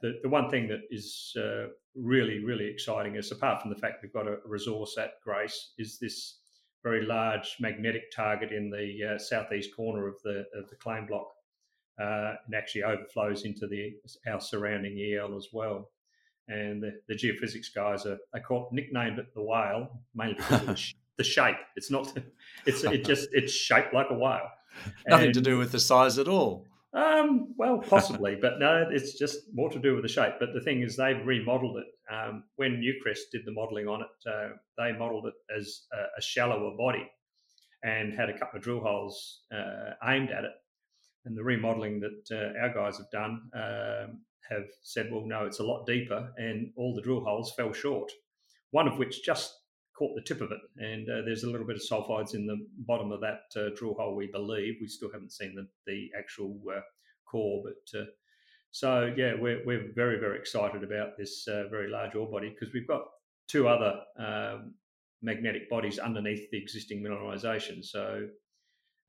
the, 0.00 0.20
the 0.22 0.28
one 0.28 0.48
thing 0.48 0.68
that 0.68 0.80
is 0.90 1.36
uh, 1.36 1.66
really, 1.94 2.42
really 2.42 2.66
exciting 2.66 3.16
is 3.16 3.30
apart 3.30 3.60
from 3.60 3.70
the 3.70 3.78
fact 3.78 4.02
we've 4.02 4.12
got 4.12 4.26
a 4.26 4.38
resource 4.46 4.96
at 4.96 5.20
Grace, 5.22 5.74
is 5.76 5.98
this 5.98 6.39
very 6.82 7.04
large 7.04 7.56
magnetic 7.60 8.10
target 8.14 8.52
in 8.52 8.70
the 8.70 9.14
uh, 9.14 9.18
southeast 9.18 9.74
corner 9.74 10.08
of 10.08 10.16
the 10.22 10.44
of 10.54 10.68
the 10.70 10.76
claim 10.76 11.06
block, 11.06 11.28
uh, 12.00 12.34
and 12.46 12.54
actually 12.54 12.82
overflows 12.84 13.44
into 13.44 13.66
the 13.66 13.92
our 14.30 14.40
surrounding 14.40 14.98
EL 14.98 15.36
as 15.36 15.48
well. 15.52 15.90
And 16.48 16.82
the, 16.82 17.00
the 17.06 17.14
geophysics 17.14 17.72
guys 17.72 18.06
are, 18.06 18.18
are 18.34 18.40
called, 18.40 18.72
nicknamed 18.72 19.20
it 19.20 19.32
the 19.34 19.42
whale 19.42 20.00
mainly 20.14 20.34
because 20.34 20.62
of 20.62 20.66
the, 20.66 20.76
sh- 20.76 20.94
the 21.16 21.24
shape. 21.24 21.56
It's 21.76 21.90
not. 21.90 22.12
It's 22.66 22.84
it 22.84 23.06
just 23.06 23.28
it's 23.32 23.52
shaped 23.52 23.94
like 23.94 24.08
a 24.10 24.14
whale. 24.14 24.50
Nothing 25.08 25.26
and, 25.26 25.34
to 25.34 25.40
do 25.40 25.56
with 25.56 25.72
the 25.72 25.80
size 25.80 26.18
at 26.18 26.28
all. 26.28 26.66
Um, 26.92 27.54
well, 27.56 27.78
possibly, 27.88 28.36
but 28.40 28.58
no, 28.58 28.86
it's 28.90 29.18
just 29.18 29.38
more 29.52 29.70
to 29.70 29.78
do 29.78 29.94
with 29.94 30.02
the 30.02 30.08
shape. 30.08 30.34
But 30.40 30.52
the 30.54 30.60
thing 30.60 30.82
is, 30.82 30.96
they've 30.96 31.24
remodeled 31.24 31.78
it. 31.78 32.12
Um, 32.12 32.44
when 32.56 32.82
Newcrest 32.82 33.30
did 33.32 33.42
the 33.44 33.52
modelling 33.52 33.86
on 33.86 34.02
it, 34.02 34.28
uh, 34.28 34.48
they 34.76 34.92
modelled 34.92 35.26
it 35.26 35.34
as 35.56 35.82
a, 35.92 36.18
a, 36.18 36.22
shallower 36.22 36.76
body 36.76 37.08
and 37.84 38.12
had 38.12 38.28
a 38.28 38.36
couple 38.36 38.58
of 38.58 38.64
drill 38.64 38.80
holes 38.80 39.42
uh, 39.54 39.92
aimed 40.08 40.30
at 40.30 40.44
it. 40.44 40.50
And 41.24 41.36
the 41.36 41.44
remodelling 41.44 42.00
that 42.00 42.24
uh, 42.32 42.58
our 42.60 42.74
guys 42.74 42.96
have 42.96 43.10
done 43.12 43.42
um, 43.54 44.22
have 44.50 44.66
said, 44.82 45.10
well, 45.12 45.24
no, 45.24 45.46
it's 45.46 45.60
a 45.60 45.64
lot 45.64 45.86
deeper, 45.86 46.32
and 46.36 46.72
all 46.76 46.94
the 46.94 47.02
drill 47.02 47.20
holes 47.20 47.52
fell 47.56 47.72
short. 47.72 48.10
One 48.72 48.88
of 48.88 48.98
which 48.98 49.22
just 49.24 49.52
caught 50.00 50.14
the 50.16 50.22
tip 50.22 50.40
of 50.40 50.50
it, 50.50 50.60
and 50.78 51.06
uh, 51.10 51.20
there's 51.26 51.44
a 51.44 51.50
little 51.50 51.66
bit 51.66 51.76
of 51.76 51.82
sulfides 51.82 52.34
in 52.34 52.46
the 52.46 52.56
bottom 52.86 53.12
of 53.12 53.20
that 53.20 53.42
uh, 53.54 53.68
drill 53.76 53.92
hole. 53.92 54.16
We 54.16 54.28
believe 54.28 54.76
we 54.80 54.88
still 54.88 55.12
haven't 55.12 55.32
seen 55.32 55.54
the, 55.54 55.68
the 55.86 56.08
actual 56.18 56.58
uh, 56.74 56.80
core, 57.30 57.62
but 57.62 58.00
uh, 58.00 58.06
so 58.70 59.12
yeah, 59.14 59.34
we're 59.38 59.62
we're 59.66 59.92
very 59.94 60.18
very 60.18 60.38
excited 60.38 60.82
about 60.82 61.18
this 61.18 61.46
uh, 61.46 61.64
very 61.68 61.90
large 61.90 62.14
ore 62.14 62.30
body 62.30 62.48
because 62.48 62.72
we've 62.72 62.88
got 62.88 63.02
two 63.46 63.68
other 63.68 64.00
um, 64.18 64.72
magnetic 65.20 65.68
bodies 65.68 65.98
underneath 65.98 66.50
the 66.50 66.58
existing 66.58 67.02
mineralisation. 67.02 67.84
So. 67.84 68.26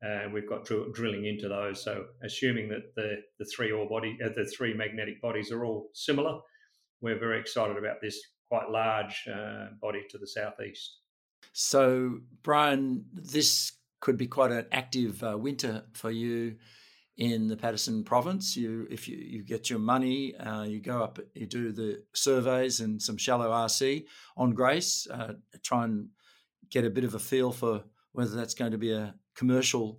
Uh, 0.04 0.28
we've 0.34 0.48
got 0.48 0.64
dr- 0.64 0.92
drilling 0.92 1.26
into 1.26 1.48
those. 1.48 1.80
So, 1.84 2.06
assuming 2.24 2.68
that 2.70 2.92
the 2.96 3.18
the 3.38 3.44
three 3.44 3.70
ore 3.70 3.88
body, 3.88 4.18
the 4.18 4.44
three 4.46 4.74
magnetic 4.74 5.22
bodies 5.22 5.52
are 5.52 5.64
all 5.64 5.90
similar, 5.94 6.40
we're 7.00 7.20
very 7.20 7.38
excited 7.38 7.76
about 7.76 8.00
this 8.02 8.20
quite 8.52 8.68
large 8.68 9.26
uh, 9.34 9.68
body 9.80 10.04
to 10.10 10.18
the 10.18 10.26
southeast. 10.26 10.98
So, 11.54 12.18
Brian, 12.42 13.06
this 13.14 13.72
could 14.00 14.18
be 14.18 14.26
quite 14.26 14.52
an 14.52 14.66
active 14.72 15.22
uh, 15.22 15.38
winter 15.38 15.84
for 15.94 16.10
you 16.10 16.56
in 17.16 17.48
the 17.48 17.56
Paterson 17.56 18.04
province. 18.04 18.54
You, 18.54 18.86
if 18.90 19.08
you, 19.08 19.16
you 19.16 19.42
get 19.42 19.70
your 19.70 19.78
money, 19.78 20.36
uh, 20.36 20.64
you 20.64 20.80
go 20.80 21.02
up, 21.02 21.18
you 21.34 21.46
do 21.46 21.72
the 21.72 22.02
surveys 22.12 22.80
and 22.80 23.00
some 23.00 23.16
shallow 23.16 23.48
RC 23.48 24.04
on 24.36 24.52
Grace, 24.52 25.06
uh, 25.10 25.32
try 25.62 25.84
and 25.84 26.08
get 26.68 26.84
a 26.84 26.90
bit 26.90 27.04
of 27.04 27.14
a 27.14 27.18
feel 27.18 27.52
for 27.52 27.82
whether 28.12 28.36
that's 28.36 28.54
going 28.54 28.72
to 28.72 28.78
be 28.78 28.92
a 28.92 29.14
commercial 29.34 29.98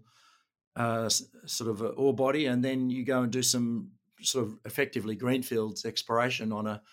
uh, 0.76 1.10
sort 1.10 1.72
of 1.72 1.82
ore 1.98 2.14
body, 2.14 2.46
and 2.46 2.64
then 2.64 2.92
you 2.92 3.04
go 3.04 3.24
and 3.24 3.32
do 3.32 3.42
some 3.42 3.90
sort 4.22 4.46
of 4.46 4.60
effectively 4.64 5.16
greenfields 5.16 5.86
exploration 5.86 6.52
on 6.54 6.68
a 6.68 6.84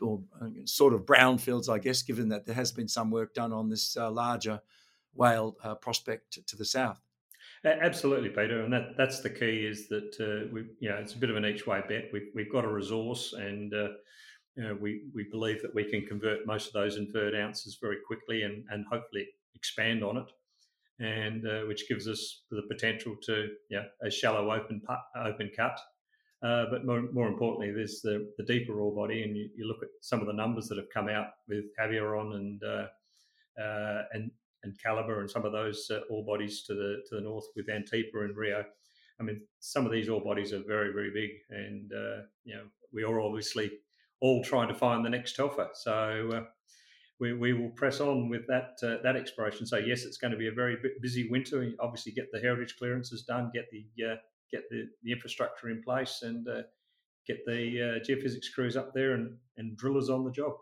or 0.00 0.20
uh, 0.40 0.46
sort 0.64 0.94
of 0.94 1.06
brownfields, 1.06 1.68
I 1.68 1.78
guess, 1.78 2.02
given 2.02 2.28
that 2.28 2.46
there 2.46 2.54
has 2.54 2.72
been 2.72 2.88
some 2.88 3.10
work 3.10 3.34
done 3.34 3.52
on 3.52 3.68
this 3.68 3.96
uh, 3.96 4.10
larger 4.10 4.60
whale 5.14 5.56
uh, 5.62 5.74
prospect 5.74 6.38
to 6.46 6.56
the 6.56 6.64
south. 6.64 7.00
Absolutely, 7.64 8.28
Peter, 8.28 8.62
and 8.62 8.72
that, 8.72 8.96
that's 8.96 9.20
the 9.20 9.30
key. 9.30 9.66
Is 9.66 9.88
that 9.88 10.14
uh, 10.20 10.48
we, 10.52 10.66
you 10.78 10.88
know, 10.88 10.96
it's 10.96 11.14
a 11.14 11.18
bit 11.18 11.30
of 11.30 11.36
an 11.36 11.44
each 11.44 11.66
way 11.66 11.82
bet. 11.88 12.04
We've, 12.12 12.28
we've 12.34 12.52
got 12.52 12.64
a 12.64 12.68
resource, 12.68 13.32
and 13.32 13.74
uh, 13.74 13.88
you 14.56 14.62
know, 14.62 14.78
we 14.80 15.02
we 15.12 15.24
believe 15.24 15.60
that 15.62 15.74
we 15.74 15.84
can 15.84 16.06
convert 16.06 16.46
most 16.46 16.68
of 16.68 16.72
those 16.72 16.96
inferred 16.96 17.34
ounces 17.34 17.78
very 17.80 17.98
quickly, 18.06 18.42
and 18.42 18.64
and 18.70 18.84
hopefully 18.90 19.26
expand 19.56 20.04
on 20.04 20.18
it, 20.18 21.04
and 21.04 21.46
uh, 21.48 21.62
which 21.66 21.88
gives 21.88 22.06
us 22.06 22.42
the 22.50 22.62
potential 22.68 23.16
to 23.22 23.48
yeah 23.70 23.84
a 24.02 24.10
shallow 24.10 24.52
open 24.52 24.80
open 25.16 25.50
cut 25.56 25.80
uh, 26.42 26.66
but 26.70 26.86
more, 26.86 27.02
more, 27.12 27.26
importantly, 27.26 27.72
there's 27.72 28.00
the, 28.00 28.30
the, 28.38 28.44
deeper 28.44 28.78
ore 28.80 28.94
body, 28.94 29.24
and 29.24 29.36
you, 29.36 29.48
you, 29.56 29.66
look 29.66 29.82
at 29.82 29.88
some 30.00 30.20
of 30.20 30.28
the 30.28 30.32
numbers 30.32 30.68
that 30.68 30.78
have 30.78 30.88
come 30.94 31.08
out 31.08 31.26
with 31.48 31.64
Havieron 31.76 32.36
and 32.36 32.62
uh, 32.62 32.86
uh, 33.60 34.02
and 34.12 34.30
and 34.62 34.80
Calibre 34.80 35.18
and 35.18 35.28
some 35.28 35.44
of 35.44 35.50
those 35.50 35.90
uh, 35.90 36.00
ore 36.10 36.24
bodies 36.24 36.62
to 36.62 36.74
the 36.74 37.02
to 37.08 37.16
the 37.16 37.22
north 37.22 37.46
with 37.56 37.66
Antipa 37.66 38.24
and 38.24 38.36
Rio. 38.36 38.64
I 39.18 39.24
mean, 39.24 39.40
some 39.58 39.84
of 39.84 39.90
these 39.90 40.08
ore 40.08 40.22
bodies 40.22 40.52
are 40.52 40.62
very 40.62 40.92
very 40.92 41.10
big, 41.10 41.30
and 41.50 41.92
uh, 41.92 42.22
you 42.44 42.54
know 42.54 42.64
we 42.92 43.02
are 43.02 43.20
obviously 43.20 43.72
all 44.20 44.44
trying 44.44 44.68
to 44.68 44.74
find 44.74 45.04
the 45.04 45.10
next 45.10 45.34
Telfer. 45.34 45.70
So. 45.74 46.30
Uh, 46.32 46.44
we, 47.20 47.32
we 47.32 47.52
will 47.52 47.70
press 47.70 47.98
on 47.98 48.28
with 48.28 48.46
that 48.46 48.78
that 48.80 49.16
exploration. 49.16 49.66
So 49.66 49.78
yes, 49.78 50.04
it's 50.04 50.18
going 50.18 50.30
to 50.30 50.36
be 50.36 50.46
a 50.46 50.52
very 50.52 50.76
busy 51.02 51.28
winter. 51.28 51.68
obviously, 51.80 52.12
get 52.12 52.30
the 52.30 52.38
heritage 52.38 52.76
clearances 52.78 53.24
done, 53.24 53.50
get 53.52 53.68
the 53.72 53.84
get 54.50 54.62
the, 54.70 54.84
the 55.02 55.12
infrastructure 55.12 55.68
in 55.68 55.82
place 55.82 56.20
and 56.22 56.46
uh, 56.48 56.62
get 57.26 57.44
the 57.46 58.00
uh, 58.00 58.04
geophysics 58.04 58.52
crews 58.54 58.76
up 58.76 58.92
there 58.94 59.12
and, 59.12 59.36
and 59.56 59.76
drillers 59.76 60.08
on 60.08 60.24
the 60.24 60.30
job. 60.30 60.52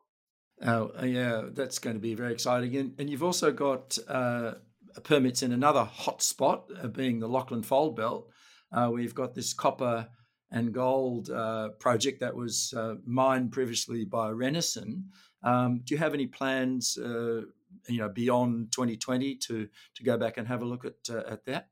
Oh, 0.63 0.91
uh, 1.01 1.05
yeah, 1.05 1.43
that's 1.53 1.79
going 1.79 1.97
to 1.97 2.01
be 2.01 2.15
very 2.15 2.33
exciting. 2.33 2.77
And, 2.77 2.95
and 2.99 3.11
you've 3.11 3.23
also 3.23 3.53
got 3.53 3.97
uh, 4.09 4.55
permits 5.03 5.43
in 5.43 5.53
another 5.53 5.85
hot 5.85 6.23
spot, 6.23 6.71
uh, 6.83 6.89
being 6.89 7.21
the 7.21 7.29
Lachlan 7.29 7.63
Fold 7.63 7.97
Belt. 7.97 8.31
Uh, 8.73 8.91
we've 8.93 9.15
got 9.15 9.35
this 9.35 9.53
copper 9.53 10.09
and 10.51 10.73
gold 10.73 11.31
uh, 11.31 11.71
project 11.79 12.21
that 12.21 12.35
was 12.35 12.73
uh, 12.77 12.95
mined 13.05 13.53
previously 13.53 14.05
by 14.05 14.31
Renison. 14.31 15.05
Um, 15.43 15.83
do 15.85 15.95
you 15.95 15.99
have 15.99 16.15
any 16.15 16.27
plans, 16.27 16.97
you 16.99 17.99
know, 17.99 18.09
beyond 18.09 18.73
2020 18.73 19.37
to 19.37 19.69
to 19.95 20.03
go 20.03 20.17
back 20.17 20.39
and 20.39 20.49
have 20.49 20.63
a 20.63 20.65
look 20.65 20.85
at 20.85 21.09
at 21.11 21.45
that? 21.45 21.69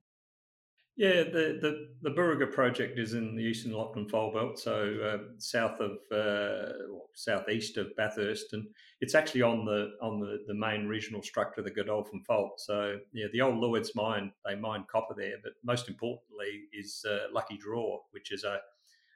Yeah, 0.97 1.25
the, 1.25 1.59
the, 1.61 1.89
the 2.03 2.11
Burraga 2.11 2.53
project 2.53 3.01
is 3.01 3.15
in 3.15 3.35
the 3.35 3.43
eastern 3.43 3.73
Lachlan 3.73 4.09
Fold 4.09 4.35
Belt, 4.35 4.61
so 4.61 4.95
uh, 5.03 5.19
south 5.39 5.81
of 5.81 5.99
uh, 6.17 6.73
southeast 7.15 7.77
of 7.79 7.97
Bathurst, 7.97 8.53
and 8.53 8.69
it's 9.01 9.17
actually 9.17 9.43
on 9.43 9.65
the 9.65 9.91
on 10.01 10.21
the, 10.21 10.45
the 10.47 10.55
main 10.55 10.87
regional 10.87 11.21
structure, 11.21 11.63
the 11.63 11.71
Godolphin 11.73 12.23
Fault. 12.25 12.61
So 12.61 12.99
yeah, 13.13 13.27
the 13.33 13.41
old 13.41 13.57
Lloyds 13.57 13.97
mine 13.97 14.33
they 14.47 14.55
mine 14.55 14.85
copper 14.89 15.15
there, 15.17 15.35
but 15.43 15.55
most 15.65 15.89
importantly 15.89 16.63
is 16.73 17.05
uh, 17.09 17.27
Lucky 17.33 17.57
Draw, 17.57 17.99
which 18.13 18.31
is 18.31 18.45
a 18.45 18.61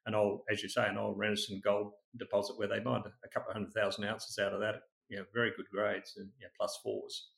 an 0.07 0.17
old, 0.17 0.41
as 0.51 0.65
you 0.65 0.69
say, 0.69 0.89
an 0.89 0.99
old 0.99 1.17
Renison 1.17 1.63
gold 1.63 1.93
deposit 2.17 2.59
where 2.59 2.67
they 2.69 2.81
mined 2.81 3.05
a 3.25 3.29
couple 3.29 3.51
of 3.51 3.55
hundred 3.55 3.73
thousand 3.73 4.05
ounces 4.05 4.37
out 4.41 4.53
of 4.53 4.59
that. 4.61 4.81
You 5.11 5.19
know, 5.19 5.25
very 5.33 5.53
good 5.57 5.67
grades 5.73 6.15
and 6.17 6.29
you 6.41 6.47
know, 6.47 6.51
plus 6.59 6.77
fours. 6.83 7.29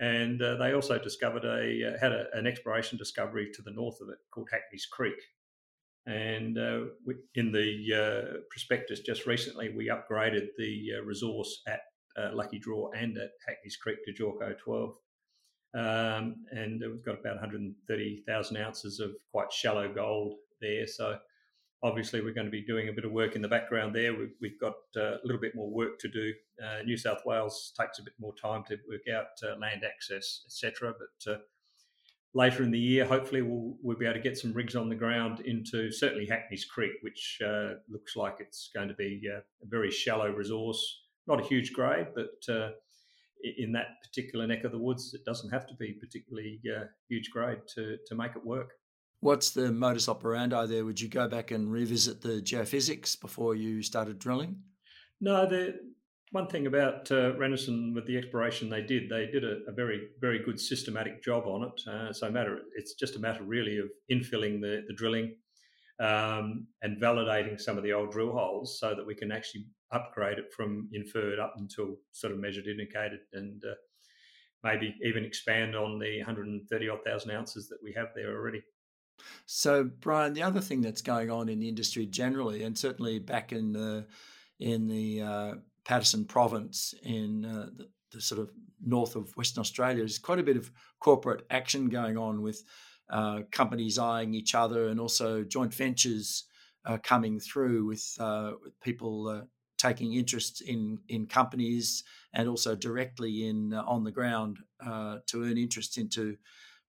And 0.00 0.42
uh, 0.42 0.56
they 0.56 0.72
also 0.72 0.98
discovered 0.98 1.44
a 1.44 1.94
uh, 1.94 1.98
had 2.00 2.12
a, 2.12 2.26
an 2.32 2.46
exploration 2.46 2.98
discovery 2.98 3.50
to 3.54 3.62
the 3.62 3.70
north 3.70 4.00
of 4.00 4.08
it 4.08 4.18
called 4.32 4.48
Hackney's 4.50 4.86
Creek. 4.86 5.20
And 6.06 6.58
uh, 6.58 6.80
in 7.34 7.50
the 7.52 7.94
uh, 7.94 8.36
prospectus 8.50 9.00
just 9.00 9.26
recently, 9.26 9.70
we 9.74 9.88
upgraded 9.88 10.48
the 10.58 10.90
uh, 10.98 11.04
resource 11.04 11.62
at 11.66 11.80
uh, 12.18 12.30
Lucky 12.34 12.58
Draw 12.58 12.90
and 12.96 13.16
at 13.16 13.30
Hackney's 13.46 13.76
Creek 13.76 14.04
to 14.04 14.12
JORCO 14.12 14.58
12. 14.58 14.94
Um, 15.74 16.44
and 16.52 16.80
we've 16.80 17.04
got 17.04 17.18
about 17.18 17.36
130,000 17.36 18.56
ounces 18.56 19.00
of 19.00 19.12
quite 19.32 19.50
shallow 19.50 19.92
gold 19.92 20.34
there. 20.60 20.86
So 20.86 21.18
obviously 21.84 22.22
we're 22.22 22.32
going 22.32 22.46
to 22.46 22.50
be 22.50 22.62
doing 22.62 22.88
a 22.88 22.92
bit 22.92 23.04
of 23.04 23.12
work 23.12 23.36
in 23.36 23.42
the 23.42 23.48
background 23.48 23.94
there. 23.94 24.16
We've, 24.16 24.32
we've 24.40 24.58
got 24.58 24.74
uh, 24.96 25.16
a 25.16 25.20
little 25.22 25.40
bit 25.40 25.54
more 25.54 25.70
work 25.70 25.98
to 26.00 26.08
do. 26.08 26.32
Uh, 26.60 26.82
New 26.82 26.96
South 26.96 27.20
Wales 27.26 27.72
takes 27.78 27.98
a 27.98 28.02
bit 28.02 28.14
more 28.18 28.34
time 28.34 28.64
to 28.68 28.78
work 28.88 29.06
out 29.14 29.26
uh, 29.44 29.58
land 29.60 29.84
access, 29.84 30.42
etc. 30.46 30.94
But 30.98 31.32
uh, 31.32 31.38
later 32.32 32.62
in 32.62 32.70
the 32.70 32.78
year, 32.78 33.04
hopefully 33.04 33.42
we'll 33.42 33.76
we'll 33.82 33.98
be 33.98 34.06
able 34.06 34.14
to 34.14 34.20
get 34.20 34.38
some 34.38 34.54
rigs 34.54 34.74
on 34.74 34.88
the 34.88 34.94
ground 34.94 35.40
into 35.40 35.92
certainly 35.92 36.26
Hackney's 36.26 36.64
Creek, 36.64 36.94
which 37.02 37.38
uh, 37.46 37.74
looks 37.90 38.16
like 38.16 38.36
it's 38.40 38.70
going 38.74 38.88
to 38.88 38.94
be 38.94 39.20
a 39.30 39.42
very 39.66 39.90
shallow 39.90 40.30
resource, 40.30 41.02
not 41.26 41.38
a 41.38 41.44
huge 41.46 41.74
grade, 41.74 42.08
but 42.14 42.30
in 43.58 43.72
that 43.72 44.00
particular 44.02 44.46
neck 44.46 44.64
of 44.64 44.72
the 44.72 44.78
woods, 44.78 45.12
it 45.12 45.22
doesn't 45.26 45.50
have 45.50 45.66
to 45.66 45.74
be 45.74 45.92
particularly 45.92 46.62
huge 47.10 47.30
grade 47.30 47.58
to 47.74 47.98
to 48.06 48.14
make 48.14 48.34
it 48.36 48.44
work. 48.44 48.70
What's 49.24 49.52
the 49.52 49.72
modus 49.72 50.06
operandi 50.10 50.66
there? 50.66 50.84
Would 50.84 51.00
you 51.00 51.08
go 51.08 51.26
back 51.26 51.50
and 51.50 51.72
revisit 51.72 52.20
the 52.20 52.42
geophysics 52.42 53.18
before 53.18 53.54
you 53.54 53.80
started 53.80 54.18
drilling? 54.18 54.56
No, 55.18 55.48
the 55.48 55.76
one 56.32 56.46
thing 56.46 56.66
about 56.66 57.10
uh, 57.10 57.32
Renison 57.32 57.94
with 57.94 58.04
the 58.04 58.18
exploration 58.18 58.68
they 58.68 58.82
did, 58.82 59.08
they 59.08 59.24
did 59.24 59.42
a, 59.42 59.60
a 59.66 59.72
very, 59.72 60.08
very 60.20 60.40
good 60.44 60.60
systematic 60.60 61.24
job 61.24 61.44
on 61.46 61.62
it. 61.62 61.90
Uh, 61.90 62.12
so 62.12 62.30
matter, 62.30 62.58
it's 62.76 62.92
just 62.92 63.16
a 63.16 63.18
matter 63.18 63.44
really 63.44 63.78
of 63.78 63.86
infilling 64.12 64.60
the, 64.60 64.84
the 64.88 64.94
drilling 64.94 65.34
um, 66.00 66.66
and 66.82 67.00
validating 67.00 67.58
some 67.58 67.78
of 67.78 67.82
the 67.82 67.94
old 67.94 68.10
drill 68.10 68.32
holes 68.32 68.78
so 68.78 68.94
that 68.94 69.06
we 69.06 69.14
can 69.14 69.32
actually 69.32 69.64
upgrade 69.90 70.36
it 70.36 70.52
from 70.54 70.86
inferred 70.92 71.38
up 71.38 71.54
until 71.56 71.96
sort 72.12 72.34
of 72.34 72.38
measured 72.38 72.66
indicated 72.66 73.20
and 73.32 73.62
uh, 73.64 73.72
maybe 74.62 74.94
even 75.02 75.24
expand 75.24 75.74
on 75.74 75.98
the 75.98 76.18
130 76.18 76.88
odd 76.90 76.98
thousand 77.06 77.30
ounces 77.30 77.70
that 77.70 77.78
we 77.82 77.90
have 77.96 78.08
there 78.14 78.36
already. 78.36 78.62
So, 79.46 79.84
Brian, 79.84 80.32
the 80.32 80.42
other 80.42 80.60
thing 80.60 80.80
that's 80.80 81.02
going 81.02 81.30
on 81.30 81.48
in 81.48 81.60
the 81.60 81.68
industry 81.68 82.06
generally, 82.06 82.62
and 82.62 82.76
certainly 82.76 83.18
back 83.18 83.52
in 83.52 83.72
the 83.72 84.06
in 84.58 84.86
the 84.86 85.20
uh, 85.20 85.54
Paterson 85.84 86.24
Province 86.24 86.94
in 87.02 87.44
uh, 87.44 87.68
the, 87.76 87.88
the, 88.12 88.20
sort 88.20 88.40
of 88.40 88.50
north 88.80 89.16
of 89.16 89.36
Western 89.36 89.60
Australia, 89.60 90.02
is 90.02 90.18
quite 90.18 90.38
a 90.38 90.44
bit 90.44 90.56
of 90.56 90.70
corporate 91.00 91.44
action 91.50 91.88
going 91.88 92.16
on 92.16 92.40
with 92.40 92.62
uh, 93.10 93.40
companies 93.50 93.98
eyeing 93.98 94.32
each 94.32 94.54
other, 94.54 94.88
and 94.88 94.98
also 94.98 95.42
joint 95.42 95.74
ventures 95.74 96.44
uh, 96.86 96.98
coming 97.02 97.38
through 97.38 97.86
with, 97.86 98.16
uh, 98.20 98.52
with 98.62 98.78
people 98.80 99.28
uh, 99.28 99.42
taking 99.76 100.14
interest 100.14 100.62
in 100.62 100.98
in 101.08 101.26
companies 101.26 102.04
and 102.32 102.48
also 102.48 102.74
directly 102.74 103.46
in 103.46 103.74
on 103.74 104.04
the 104.04 104.10
ground 104.10 104.58
to 105.26 105.42
earn 105.42 105.58
interest 105.58 105.98
into 105.98 106.36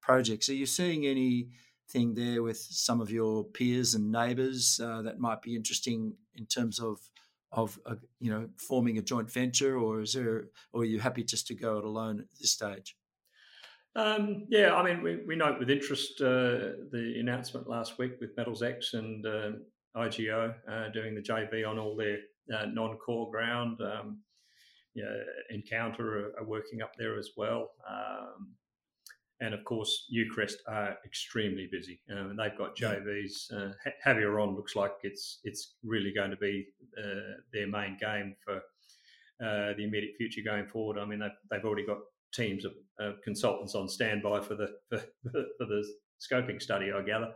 projects. 0.02 0.48
Are 0.48 0.54
you 0.54 0.66
seeing 0.66 1.06
any 1.06 1.50
anything 1.94 2.14
there 2.14 2.44
with 2.44 2.58
some 2.58 3.02
of 3.02 3.12
your 3.12 3.44
peers 3.44 3.96
and 3.96 4.12
neighbours 4.12 4.80
uh, 4.84 5.02
that 5.04 5.20
might 5.20 5.42
be 5.42 5.56
interesting 5.56 6.14
in 6.36 6.46
terms 6.46 6.80
of 6.80 7.00
of 7.52 7.80
uh, 7.86 7.96
you 8.20 8.30
know 8.30 8.50
forming 8.58 8.98
a 8.98 9.02
joint 9.02 9.32
venture, 9.32 9.78
or 9.78 10.02
is 10.02 10.14
there, 10.14 10.46
or 10.74 10.82
are 10.82 10.86
you 10.86 11.00
happy 11.00 11.24
just 11.24 11.48
to 11.48 11.56
go 11.56 11.78
it 11.78 11.86
alone 11.86 12.20
at 12.20 12.26
this 12.40 12.52
stage? 12.52 12.96
Um, 13.96 14.46
yeah, 14.50 14.76
I 14.76 14.84
mean, 14.84 15.02
we, 15.02 15.18
we 15.26 15.38
note 15.38 15.58
with 15.58 15.70
interest 15.70 16.20
uh, 16.20 16.76
the 16.92 17.16
announcement 17.18 17.70
last 17.70 17.98
week 17.98 18.20
with 18.20 18.36
Metals 18.36 18.62
X 18.62 18.94
and 18.94 19.26
uh, 19.26 19.52
IGO 19.96 20.54
uh, 20.70 20.90
doing 20.90 21.16
the 21.16 21.22
JV 21.22 21.66
on 21.66 21.80
all 21.80 21.96
their 21.96 22.18
uh, 22.54 22.66
non-core 22.66 23.32
ground. 23.32 23.80
Um, 23.80 24.20
yeah, 24.96 25.06
Encounter 25.50 26.26
are, 26.26 26.42
are, 26.42 26.46
working 26.46 26.82
up 26.82 26.92
there 26.98 27.18
as 27.18 27.30
well. 27.38 27.70
Um, 27.90 28.50
and 29.42 29.54
of 29.54 29.64
course, 29.66 30.10
Newcrest 30.14 30.56
are 30.68 30.98
extremely 31.06 31.68
busy. 31.72 32.00
Um, 32.12 32.38
they've 32.38 32.58
got 32.58 32.76
JVs. 32.78 33.54
Uh, 33.54 33.74
Havieron 34.06 34.56
looks 34.56 34.76
like 34.76 34.94
it's 35.04 35.40
it's 35.44 35.76
really 35.84 36.14
going 36.14 36.32
to 36.32 36.38
be 36.38 36.68
uh, 36.98 37.42
their 37.52 37.68
main 37.68 37.98
game 38.00 38.36
for 38.44 38.58
uh, 39.44 39.74
the 39.76 39.84
immediate 39.84 40.16
future 40.18 40.42
going 40.44 40.68
forward. 40.68 40.98
I 40.98 41.06
mean, 41.06 41.20
they've, 41.20 41.32
they've 41.52 41.66
already 41.66 41.86
got 41.86 41.98
teams 42.34 42.66
of 42.66 42.74
consultants 43.24 43.76
on 43.76 43.90
standby 43.90 44.42
for 44.42 44.56
the 44.56 44.70
for, 44.90 45.00
for, 45.32 45.66
the 45.66 45.84
scoping 46.22 46.62
study, 46.62 46.92
I 46.92 47.02
gather. 47.02 47.34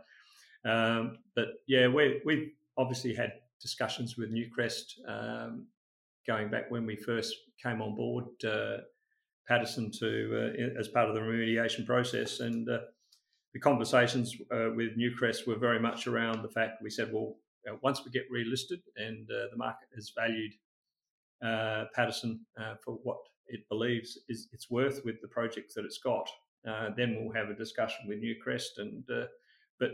Um, 0.64 1.18
but 1.34 1.48
yeah, 1.66 1.86
we 1.88 2.22
we've 2.24 2.50
obviously 2.78 3.14
had 3.14 3.32
discussions 3.60 4.16
with 4.16 4.32
Newcrest 4.32 4.84
um, 5.06 5.66
going 6.26 6.50
back 6.50 6.70
when 6.70 6.86
we 6.86 6.96
first 6.96 7.34
came 7.62 7.82
on 7.82 7.94
board. 7.94 8.24
Paterson 9.50 9.90
to 9.98 10.54
uh, 10.54 10.80
as 10.80 10.88
part 10.88 11.08
of 11.08 11.14
the 11.14 11.20
remediation 11.20 11.84
process. 11.84 12.38
And 12.38 12.68
uh, 12.68 12.78
the 13.52 13.60
conversations 13.60 14.36
uh, 14.54 14.70
with 14.76 14.96
Newcrest 14.96 15.46
were 15.46 15.56
very 15.56 15.80
much 15.80 16.06
around 16.06 16.42
the 16.42 16.48
fact 16.48 16.82
we 16.82 16.90
said, 16.90 17.12
well, 17.12 17.34
once 17.82 18.04
we 18.04 18.10
get 18.12 18.30
relisted 18.32 18.80
and 18.96 19.26
the 19.26 19.56
market 19.56 19.88
has 19.94 20.12
valued 20.16 20.52
Paterson 21.94 22.40
for 22.82 22.94
what 23.02 23.18
it 23.48 23.68
believes 23.68 24.18
is 24.28 24.48
it's 24.52 24.70
worth 24.70 25.04
with 25.04 25.20
the 25.20 25.28
projects 25.28 25.74
that 25.74 25.84
it's 25.84 25.98
got, 25.98 26.28
then 26.96 27.18
we'll 27.18 27.34
have 27.34 27.50
a 27.50 27.54
discussion 27.54 28.06
with 28.08 28.22
Newcrest. 28.22 28.78
And 28.78 29.04
but 29.78 29.90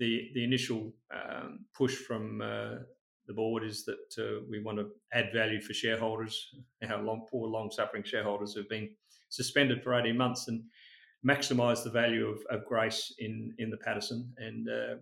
the 0.00 0.30
the 0.34 0.42
initial 0.42 0.92
um, 1.14 1.66
push 1.76 1.94
from 1.94 2.40
uh, 2.40 2.76
the 3.26 3.32
board 3.32 3.64
is 3.64 3.84
that 3.84 4.18
uh, 4.18 4.40
we 4.48 4.62
want 4.62 4.78
to 4.78 4.88
add 5.12 5.30
value 5.32 5.60
for 5.60 5.72
shareholders, 5.72 6.54
our 6.88 7.02
long, 7.02 7.26
poor, 7.30 7.48
long 7.48 7.70
suffering 7.70 8.02
shareholders 8.02 8.54
who've 8.54 8.68
been 8.68 8.90
suspended 9.30 9.82
for 9.82 9.98
18 9.98 10.16
months 10.16 10.48
and 10.48 10.62
maximise 11.26 11.82
the 11.82 11.90
value 11.90 12.26
of, 12.26 12.38
of, 12.50 12.64
Grace 12.66 13.14
in, 13.18 13.54
in 13.58 13.70
the 13.70 13.78
Paterson. 13.78 14.30
And 14.36 14.68
uh, 14.68 14.96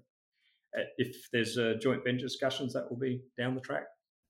if 0.99 1.29
there's 1.33 1.59
uh, 1.59 1.75
joint 1.81 2.05
venture 2.05 2.27
discussions, 2.27 2.73
that 2.75 2.89
will 2.89 2.99
be 2.99 3.23
down 3.37 3.55
the 3.55 3.61
track. 3.61 3.85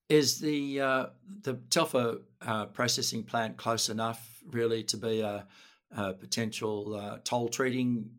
Is 0.09 0.39
the 0.39 0.81
uh, 0.81 1.05
the 1.43 1.59
Telfer 1.69 2.17
uh, 2.41 2.65
processing 2.67 3.23
plant 3.23 3.55
close 3.57 3.89
enough, 3.89 4.43
really, 4.51 4.83
to 4.83 4.97
be 4.97 5.21
a, 5.21 5.47
a 5.95 6.13
potential 6.13 6.95
uh, 6.95 7.19
toll 7.23 7.47
treating 7.47 8.09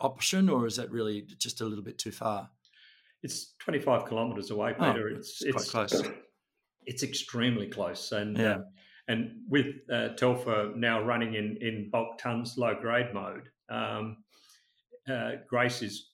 option, 0.00 0.48
or 0.48 0.66
is 0.66 0.76
that 0.76 0.90
really 0.90 1.26
just 1.38 1.60
a 1.60 1.64
little 1.64 1.84
bit 1.84 1.98
too 1.98 2.12
far? 2.12 2.48
It's 3.22 3.54
25 3.60 4.08
kilometres 4.08 4.50
away, 4.50 4.74
oh, 4.78 4.92
Peter. 4.92 5.10
Oh, 5.12 5.16
it's, 5.16 5.42
it's 5.42 5.70
quite 5.70 5.88
close. 5.88 6.02
It's 6.84 7.02
extremely 7.02 7.68
close, 7.68 8.12
and 8.12 8.36
yeah. 8.36 8.54
Um, 8.54 8.64
and 9.08 9.30
with 9.48 9.66
uh, 9.92 10.10
Telfer 10.10 10.72
now 10.76 11.02
running 11.02 11.34
in 11.34 11.58
in 11.60 11.90
bulk 11.90 12.18
tons, 12.18 12.56
low 12.56 12.74
grade 12.80 13.12
mode, 13.12 13.48
um, 13.68 14.18
uh, 15.10 15.32
Grace 15.48 15.82
is 15.82 16.10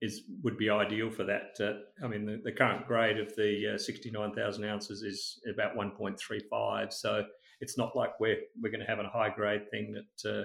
is 0.00 0.22
would 0.42 0.56
be 0.56 0.70
ideal 0.70 1.10
for 1.10 1.24
that. 1.24 1.56
Uh, 1.60 2.04
I 2.04 2.08
mean, 2.08 2.24
the, 2.24 2.40
the, 2.42 2.52
current 2.52 2.86
grade 2.86 3.18
of 3.18 3.36
the 3.36 3.74
uh, 3.74 3.78
69,000 3.78 4.64
ounces 4.64 5.02
is 5.02 5.38
about 5.52 5.76
1.35, 5.76 6.90
so 6.90 7.22
it's 7.60 7.76
not 7.76 7.94
like 7.94 8.18
we're 8.18 8.38
we're 8.62 8.70
going 8.70 8.80
to 8.80 8.86
have 8.86 8.98
a 8.98 9.08
high 9.08 9.28
grade 9.28 9.70
thing 9.70 9.94
that 9.94 10.30
uh, 10.30 10.44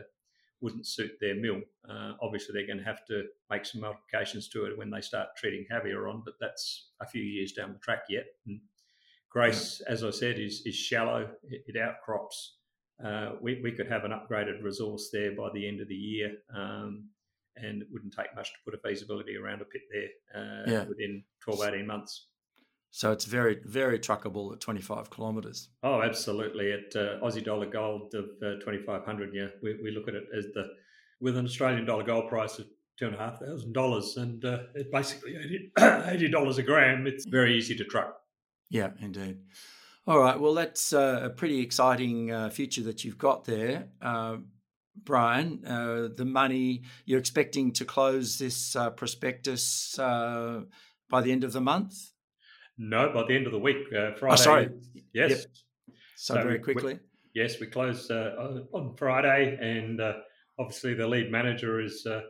wouldn't 0.61 0.87
suit 0.87 1.11
their 1.19 1.35
mill. 1.35 1.61
Uh, 1.89 2.13
obviously, 2.21 2.53
they're 2.53 2.67
going 2.67 2.79
to 2.79 2.83
have 2.83 3.05
to 3.05 3.23
make 3.49 3.65
some 3.65 3.81
modifications 3.81 4.47
to 4.49 4.65
it 4.65 4.77
when 4.77 4.89
they 4.89 5.01
start 5.01 5.29
treating 5.37 5.65
Havieron, 5.71 6.23
but 6.23 6.35
that's 6.39 6.89
a 7.01 7.07
few 7.07 7.23
years 7.23 7.51
down 7.51 7.73
the 7.73 7.79
track 7.79 8.03
yet. 8.09 8.25
And 8.47 8.59
Grace, 9.29 9.81
yeah. 9.85 9.93
as 9.93 10.03
I 10.03 10.11
said, 10.11 10.39
is, 10.39 10.61
is 10.65 10.75
shallow, 10.75 11.29
it, 11.43 11.63
it 11.67 11.77
outcrops. 11.77 12.57
Uh, 13.03 13.31
we, 13.41 13.59
we 13.61 13.71
could 13.71 13.87
have 13.87 14.05
an 14.05 14.11
upgraded 14.11 14.63
resource 14.63 15.09
there 15.11 15.35
by 15.35 15.49
the 15.53 15.67
end 15.67 15.81
of 15.81 15.89
the 15.89 15.95
year, 15.95 16.31
um, 16.55 17.09
and 17.57 17.81
it 17.81 17.87
wouldn't 17.91 18.13
take 18.13 18.33
much 18.35 18.49
to 18.53 18.59
put 18.63 18.73
a 18.73 18.77
feasibility 18.77 19.35
around 19.35 19.61
a 19.61 19.65
pit 19.65 19.81
there 19.91 20.41
uh, 20.41 20.63
yeah. 20.67 20.83
within 20.85 21.23
12, 21.41 21.73
18 21.73 21.85
months. 21.85 22.27
So 22.95 23.11
it's 23.11 23.25
very, 23.25 23.59
very 23.65 23.99
truckable 23.99 24.53
at 24.53 24.61
25 24.61 25.09
kilometres. 25.09 25.67
Oh, 25.83 26.01
absolutely. 26.01 26.71
At 26.71 26.95
uh, 26.95 27.19
Aussie 27.19 27.43
dollar 27.43 27.65
gold 27.65 28.15
of 28.15 28.23
uh, 28.41 28.55
2,500, 28.63 29.31
yeah, 29.33 29.47
we, 29.61 29.77
we 29.83 29.91
look 29.91 30.07
at 30.07 30.13
it 30.13 30.23
as 30.33 30.45
the, 30.53 30.69
with 31.19 31.35
an 31.35 31.43
Australian 31.43 31.83
dollar 31.83 32.03
gold 32.03 32.29
price 32.29 32.57
of 32.57 32.67
two 32.97 33.07
and 33.07 33.15
a 33.15 33.17
half 33.17 33.41
thousand 33.41 33.73
dollars 33.73 34.15
and 34.15 34.45
uh, 34.45 34.59
it's 34.75 34.89
basically 34.93 35.35
80 35.77 36.29
dollars 36.29 36.57
a 36.57 36.63
gram. 36.63 37.05
It's 37.05 37.25
very 37.25 37.57
easy 37.57 37.75
to 37.75 37.83
truck. 37.83 38.15
Yeah, 38.69 38.91
indeed. 39.01 39.39
All 40.07 40.19
right. 40.19 40.39
Well, 40.39 40.53
that's 40.53 40.93
uh, 40.93 41.19
a 41.23 41.29
pretty 41.29 41.59
exciting 41.59 42.31
uh, 42.31 42.49
future 42.49 42.83
that 42.83 43.03
you've 43.03 43.17
got 43.17 43.43
there. 43.43 43.89
Uh, 44.01 44.37
Brian, 45.03 45.65
uh, 45.67 46.07
the 46.15 46.23
money 46.23 46.83
you're 47.03 47.19
expecting 47.19 47.73
to 47.73 47.83
close 47.83 48.37
this 48.37 48.73
uh, 48.73 48.91
prospectus 48.91 49.99
uh, 49.99 50.61
by 51.09 51.19
the 51.19 51.33
end 51.33 51.43
of 51.43 51.51
the 51.51 51.59
month? 51.59 52.13
No, 52.77 53.11
by 53.13 53.23
the 53.27 53.35
end 53.35 53.45
of 53.45 53.53
the 53.53 53.59
week, 53.59 53.87
uh, 53.93 54.11
Friday. 54.15 54.33
Oh, 54.33 54.35
sorry. 54.35 54.69
Yes. 55.13 55.29
Yep. 55.29 55.39
So, 56.17 56.33
so, 56.35 56.43
very 56.43 56.59
quickly. 56.59 56.95
We, 56.95 56.99
yes, 57.33 57.59
we 57.59 57.67
close 57.67 58.09
uh, 58.11 58.63
on 58.73 58.95
Friday, 58.97 59.57
and 59.61 60.01
uh, 60.01 60.13
obviously 60.59 60.93
the 60.93 61.07
lead 61.07 61.31
manager 61.31 61.79
is 61.81 62.05
uh, 62.05 62.21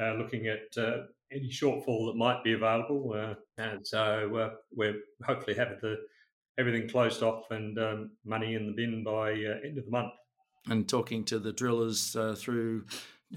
uh, 0.00 0.14
looking 0.14 0.46
at 0.46 0.82
uh, 0.82 1.04
any 1.32 1.50
shortfall 1.50 2.06
that 2.06 2.16
might 2.16 2.42
be 2.44 2.52
available, 2.52 3.34
and 3.56 3.86
so 3.86 4.50
we're 4.72 4.94
hopefully 5.24 5.56
having 5.56 5.78
the 5.82 5.96
everything 6.58 6.88
closed 6.88 7.22
off 7.22 7.44
and 7.50 7.78
um, 7.78 8.10
money 8.24 8.54
in 8.54 8.66
the 8.66 8.72
bin 8.72 9.04
by 9.04 9.30
end 9.30 9.78
of 9.78 9.84
the 9.84 9.90
month. 9.90 10.12
And 10.68 10.88
talking 10.88 11.24
to 11.26 11.38
the 11.38 11.52
drillers 11.52 12.16
through 12.36 12.86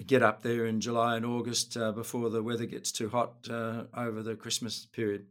get 0.05 0.23
up 0.23 0.41
there 0.41 0.65
in 0.65 0.81
July 0.81 1.17
and 1.17 1.25
August 1.25 1.77
before 1.95 2.29
the 2.29 2.41
weather 2.41 2.65
gets 2.65 2.91
too 2.91 3.09
hot 3.09 3.47
over 3.49 4.23
the 4.23 4.35
Christmas 4.35 4.87
period. 4.87 5.27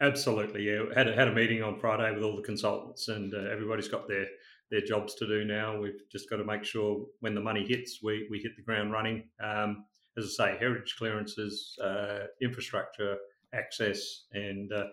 Absolutely, 0.00 0.64
yeah. 0.64 0.84
Had 0.94 1.08
a, 1.08 1.14
had 1.14 1.28
a 1.28 1.34
meeting 1.34 1.62
on 1.62 1.78
Friday 1.78 2.14
with 2.14 2.22
all 2.22 2.36
the 2.36 2.42
consultants, 2.42 3.08
and 3.08 3.32
uh, 3.34 3.38
everybody's 3.50 3.88
got 3.88 4.08
their 4.08 4.26
their 4.70 4.80
jobs 4.82 5.14
to 5.14 5.26
do 5.26 5.44
now. 5.44 5.80
We've 5.80 6.00
just 6.10 6.28
got 6.28 6.36
to 6.36 6.44
make 6.44 6.64
sure 6.64 7.06
when 7.20 7.34
the 7.34 7.40
money 7.40 7.64
hits, 7.66 8.00
we 8.02 8.26
we 8.30 8.40
hit 8.40 8.56
the 8.56 8.62
ground 8.62 8.92
running. 8.92 9.28
Um, 9.42 9.86
as 10.18 10.36
I 10.38 10.52
say, 10.52 10.58
heritage 10.58 10.96
clearances, 10.98 11.78
uh, 11.82 12.26
infrastructure 12.42 13.16
access, 13.54 14.24
and 14.32 14.70
uh, 14.72 14.86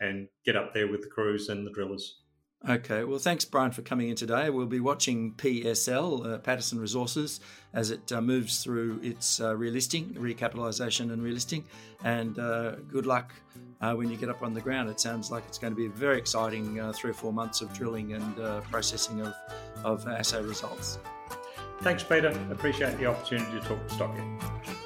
and 0.00 0.28
get 0.44 0.56
up 0.56 0.74
there 0.74 0.88
with 0.88 1.00
the 1.02 1.08
crews 1.08 1.48
and 1.48 1.66
the 1.66 1.70
drillers. 1.72 2.21
Okay, 2.68 3.02
well, 3.02 3.18
thanks, 3.18 3.44
Brian, 3.44 3.72
for 3.72 3.82
coming 3.82 4.08
in 4.08 4.14
today. 4.14 4.48
We'll 4.48 4.66
be 4.66 4.78
watching 4.78 5.32
PSL, 5.32 6.34
uh, 6.34 6.38
Paterson 6.38 6.78
Resources, 6.78 7.40
as 7.72 7.90
it 7.90 8.12
uh, 8.12 8.20
moves 8.20 8.62
through 8.62 9.00
its 9.02 9.40
uh, 9.40 9.52
relisting, 9.54 10.14
recapitalisation 10.14 11.12
and 11.12 11.22
relisting. 11.22 11.64
And 12.04 12.38
uh, 12.38 12.76
good 12.88 13.04
luck 13.04 13.32
uh, 13.80 13.94
when 13.94 14.10
you 14.10 14.16
get 14.16 14.28
up 14.28 14.42
on 14.42 14.54
the 14.54 14.60
ground. 14.60 14.88
It 14.90 15.00
sounds 15.00 15.28
like 15.28 15.42
it's 15.48 15.58
going 15.58 15.72
to 15.72 15.76
be 15.76 15.86
a 15.86 15.90
very 15.90 16.18
exciting 16.18 16.78
uh, 16.78 16.92
three 16.92 17.10
or 17.10 17.14
four 17.14 17.32
months 17.32 17.62
of 17.62 17.72
drilling 17.72 18.12
and 18.12 18.36
processing 18.70 19.22
of, 19.22 19.34
of 19.82 20.06
assay 20.06 20.40
results. 20.40 21.00
Thanks, 21.80 22.04
Peter. 22.04 22.28
Appreciate 22.52 22.96
the 22.98 23.06
opportunity 23.06 23.58
to 23.58 23.66
talk 23.66 23.88
to 23.88 23.94
Stockhead. 23.94 24.81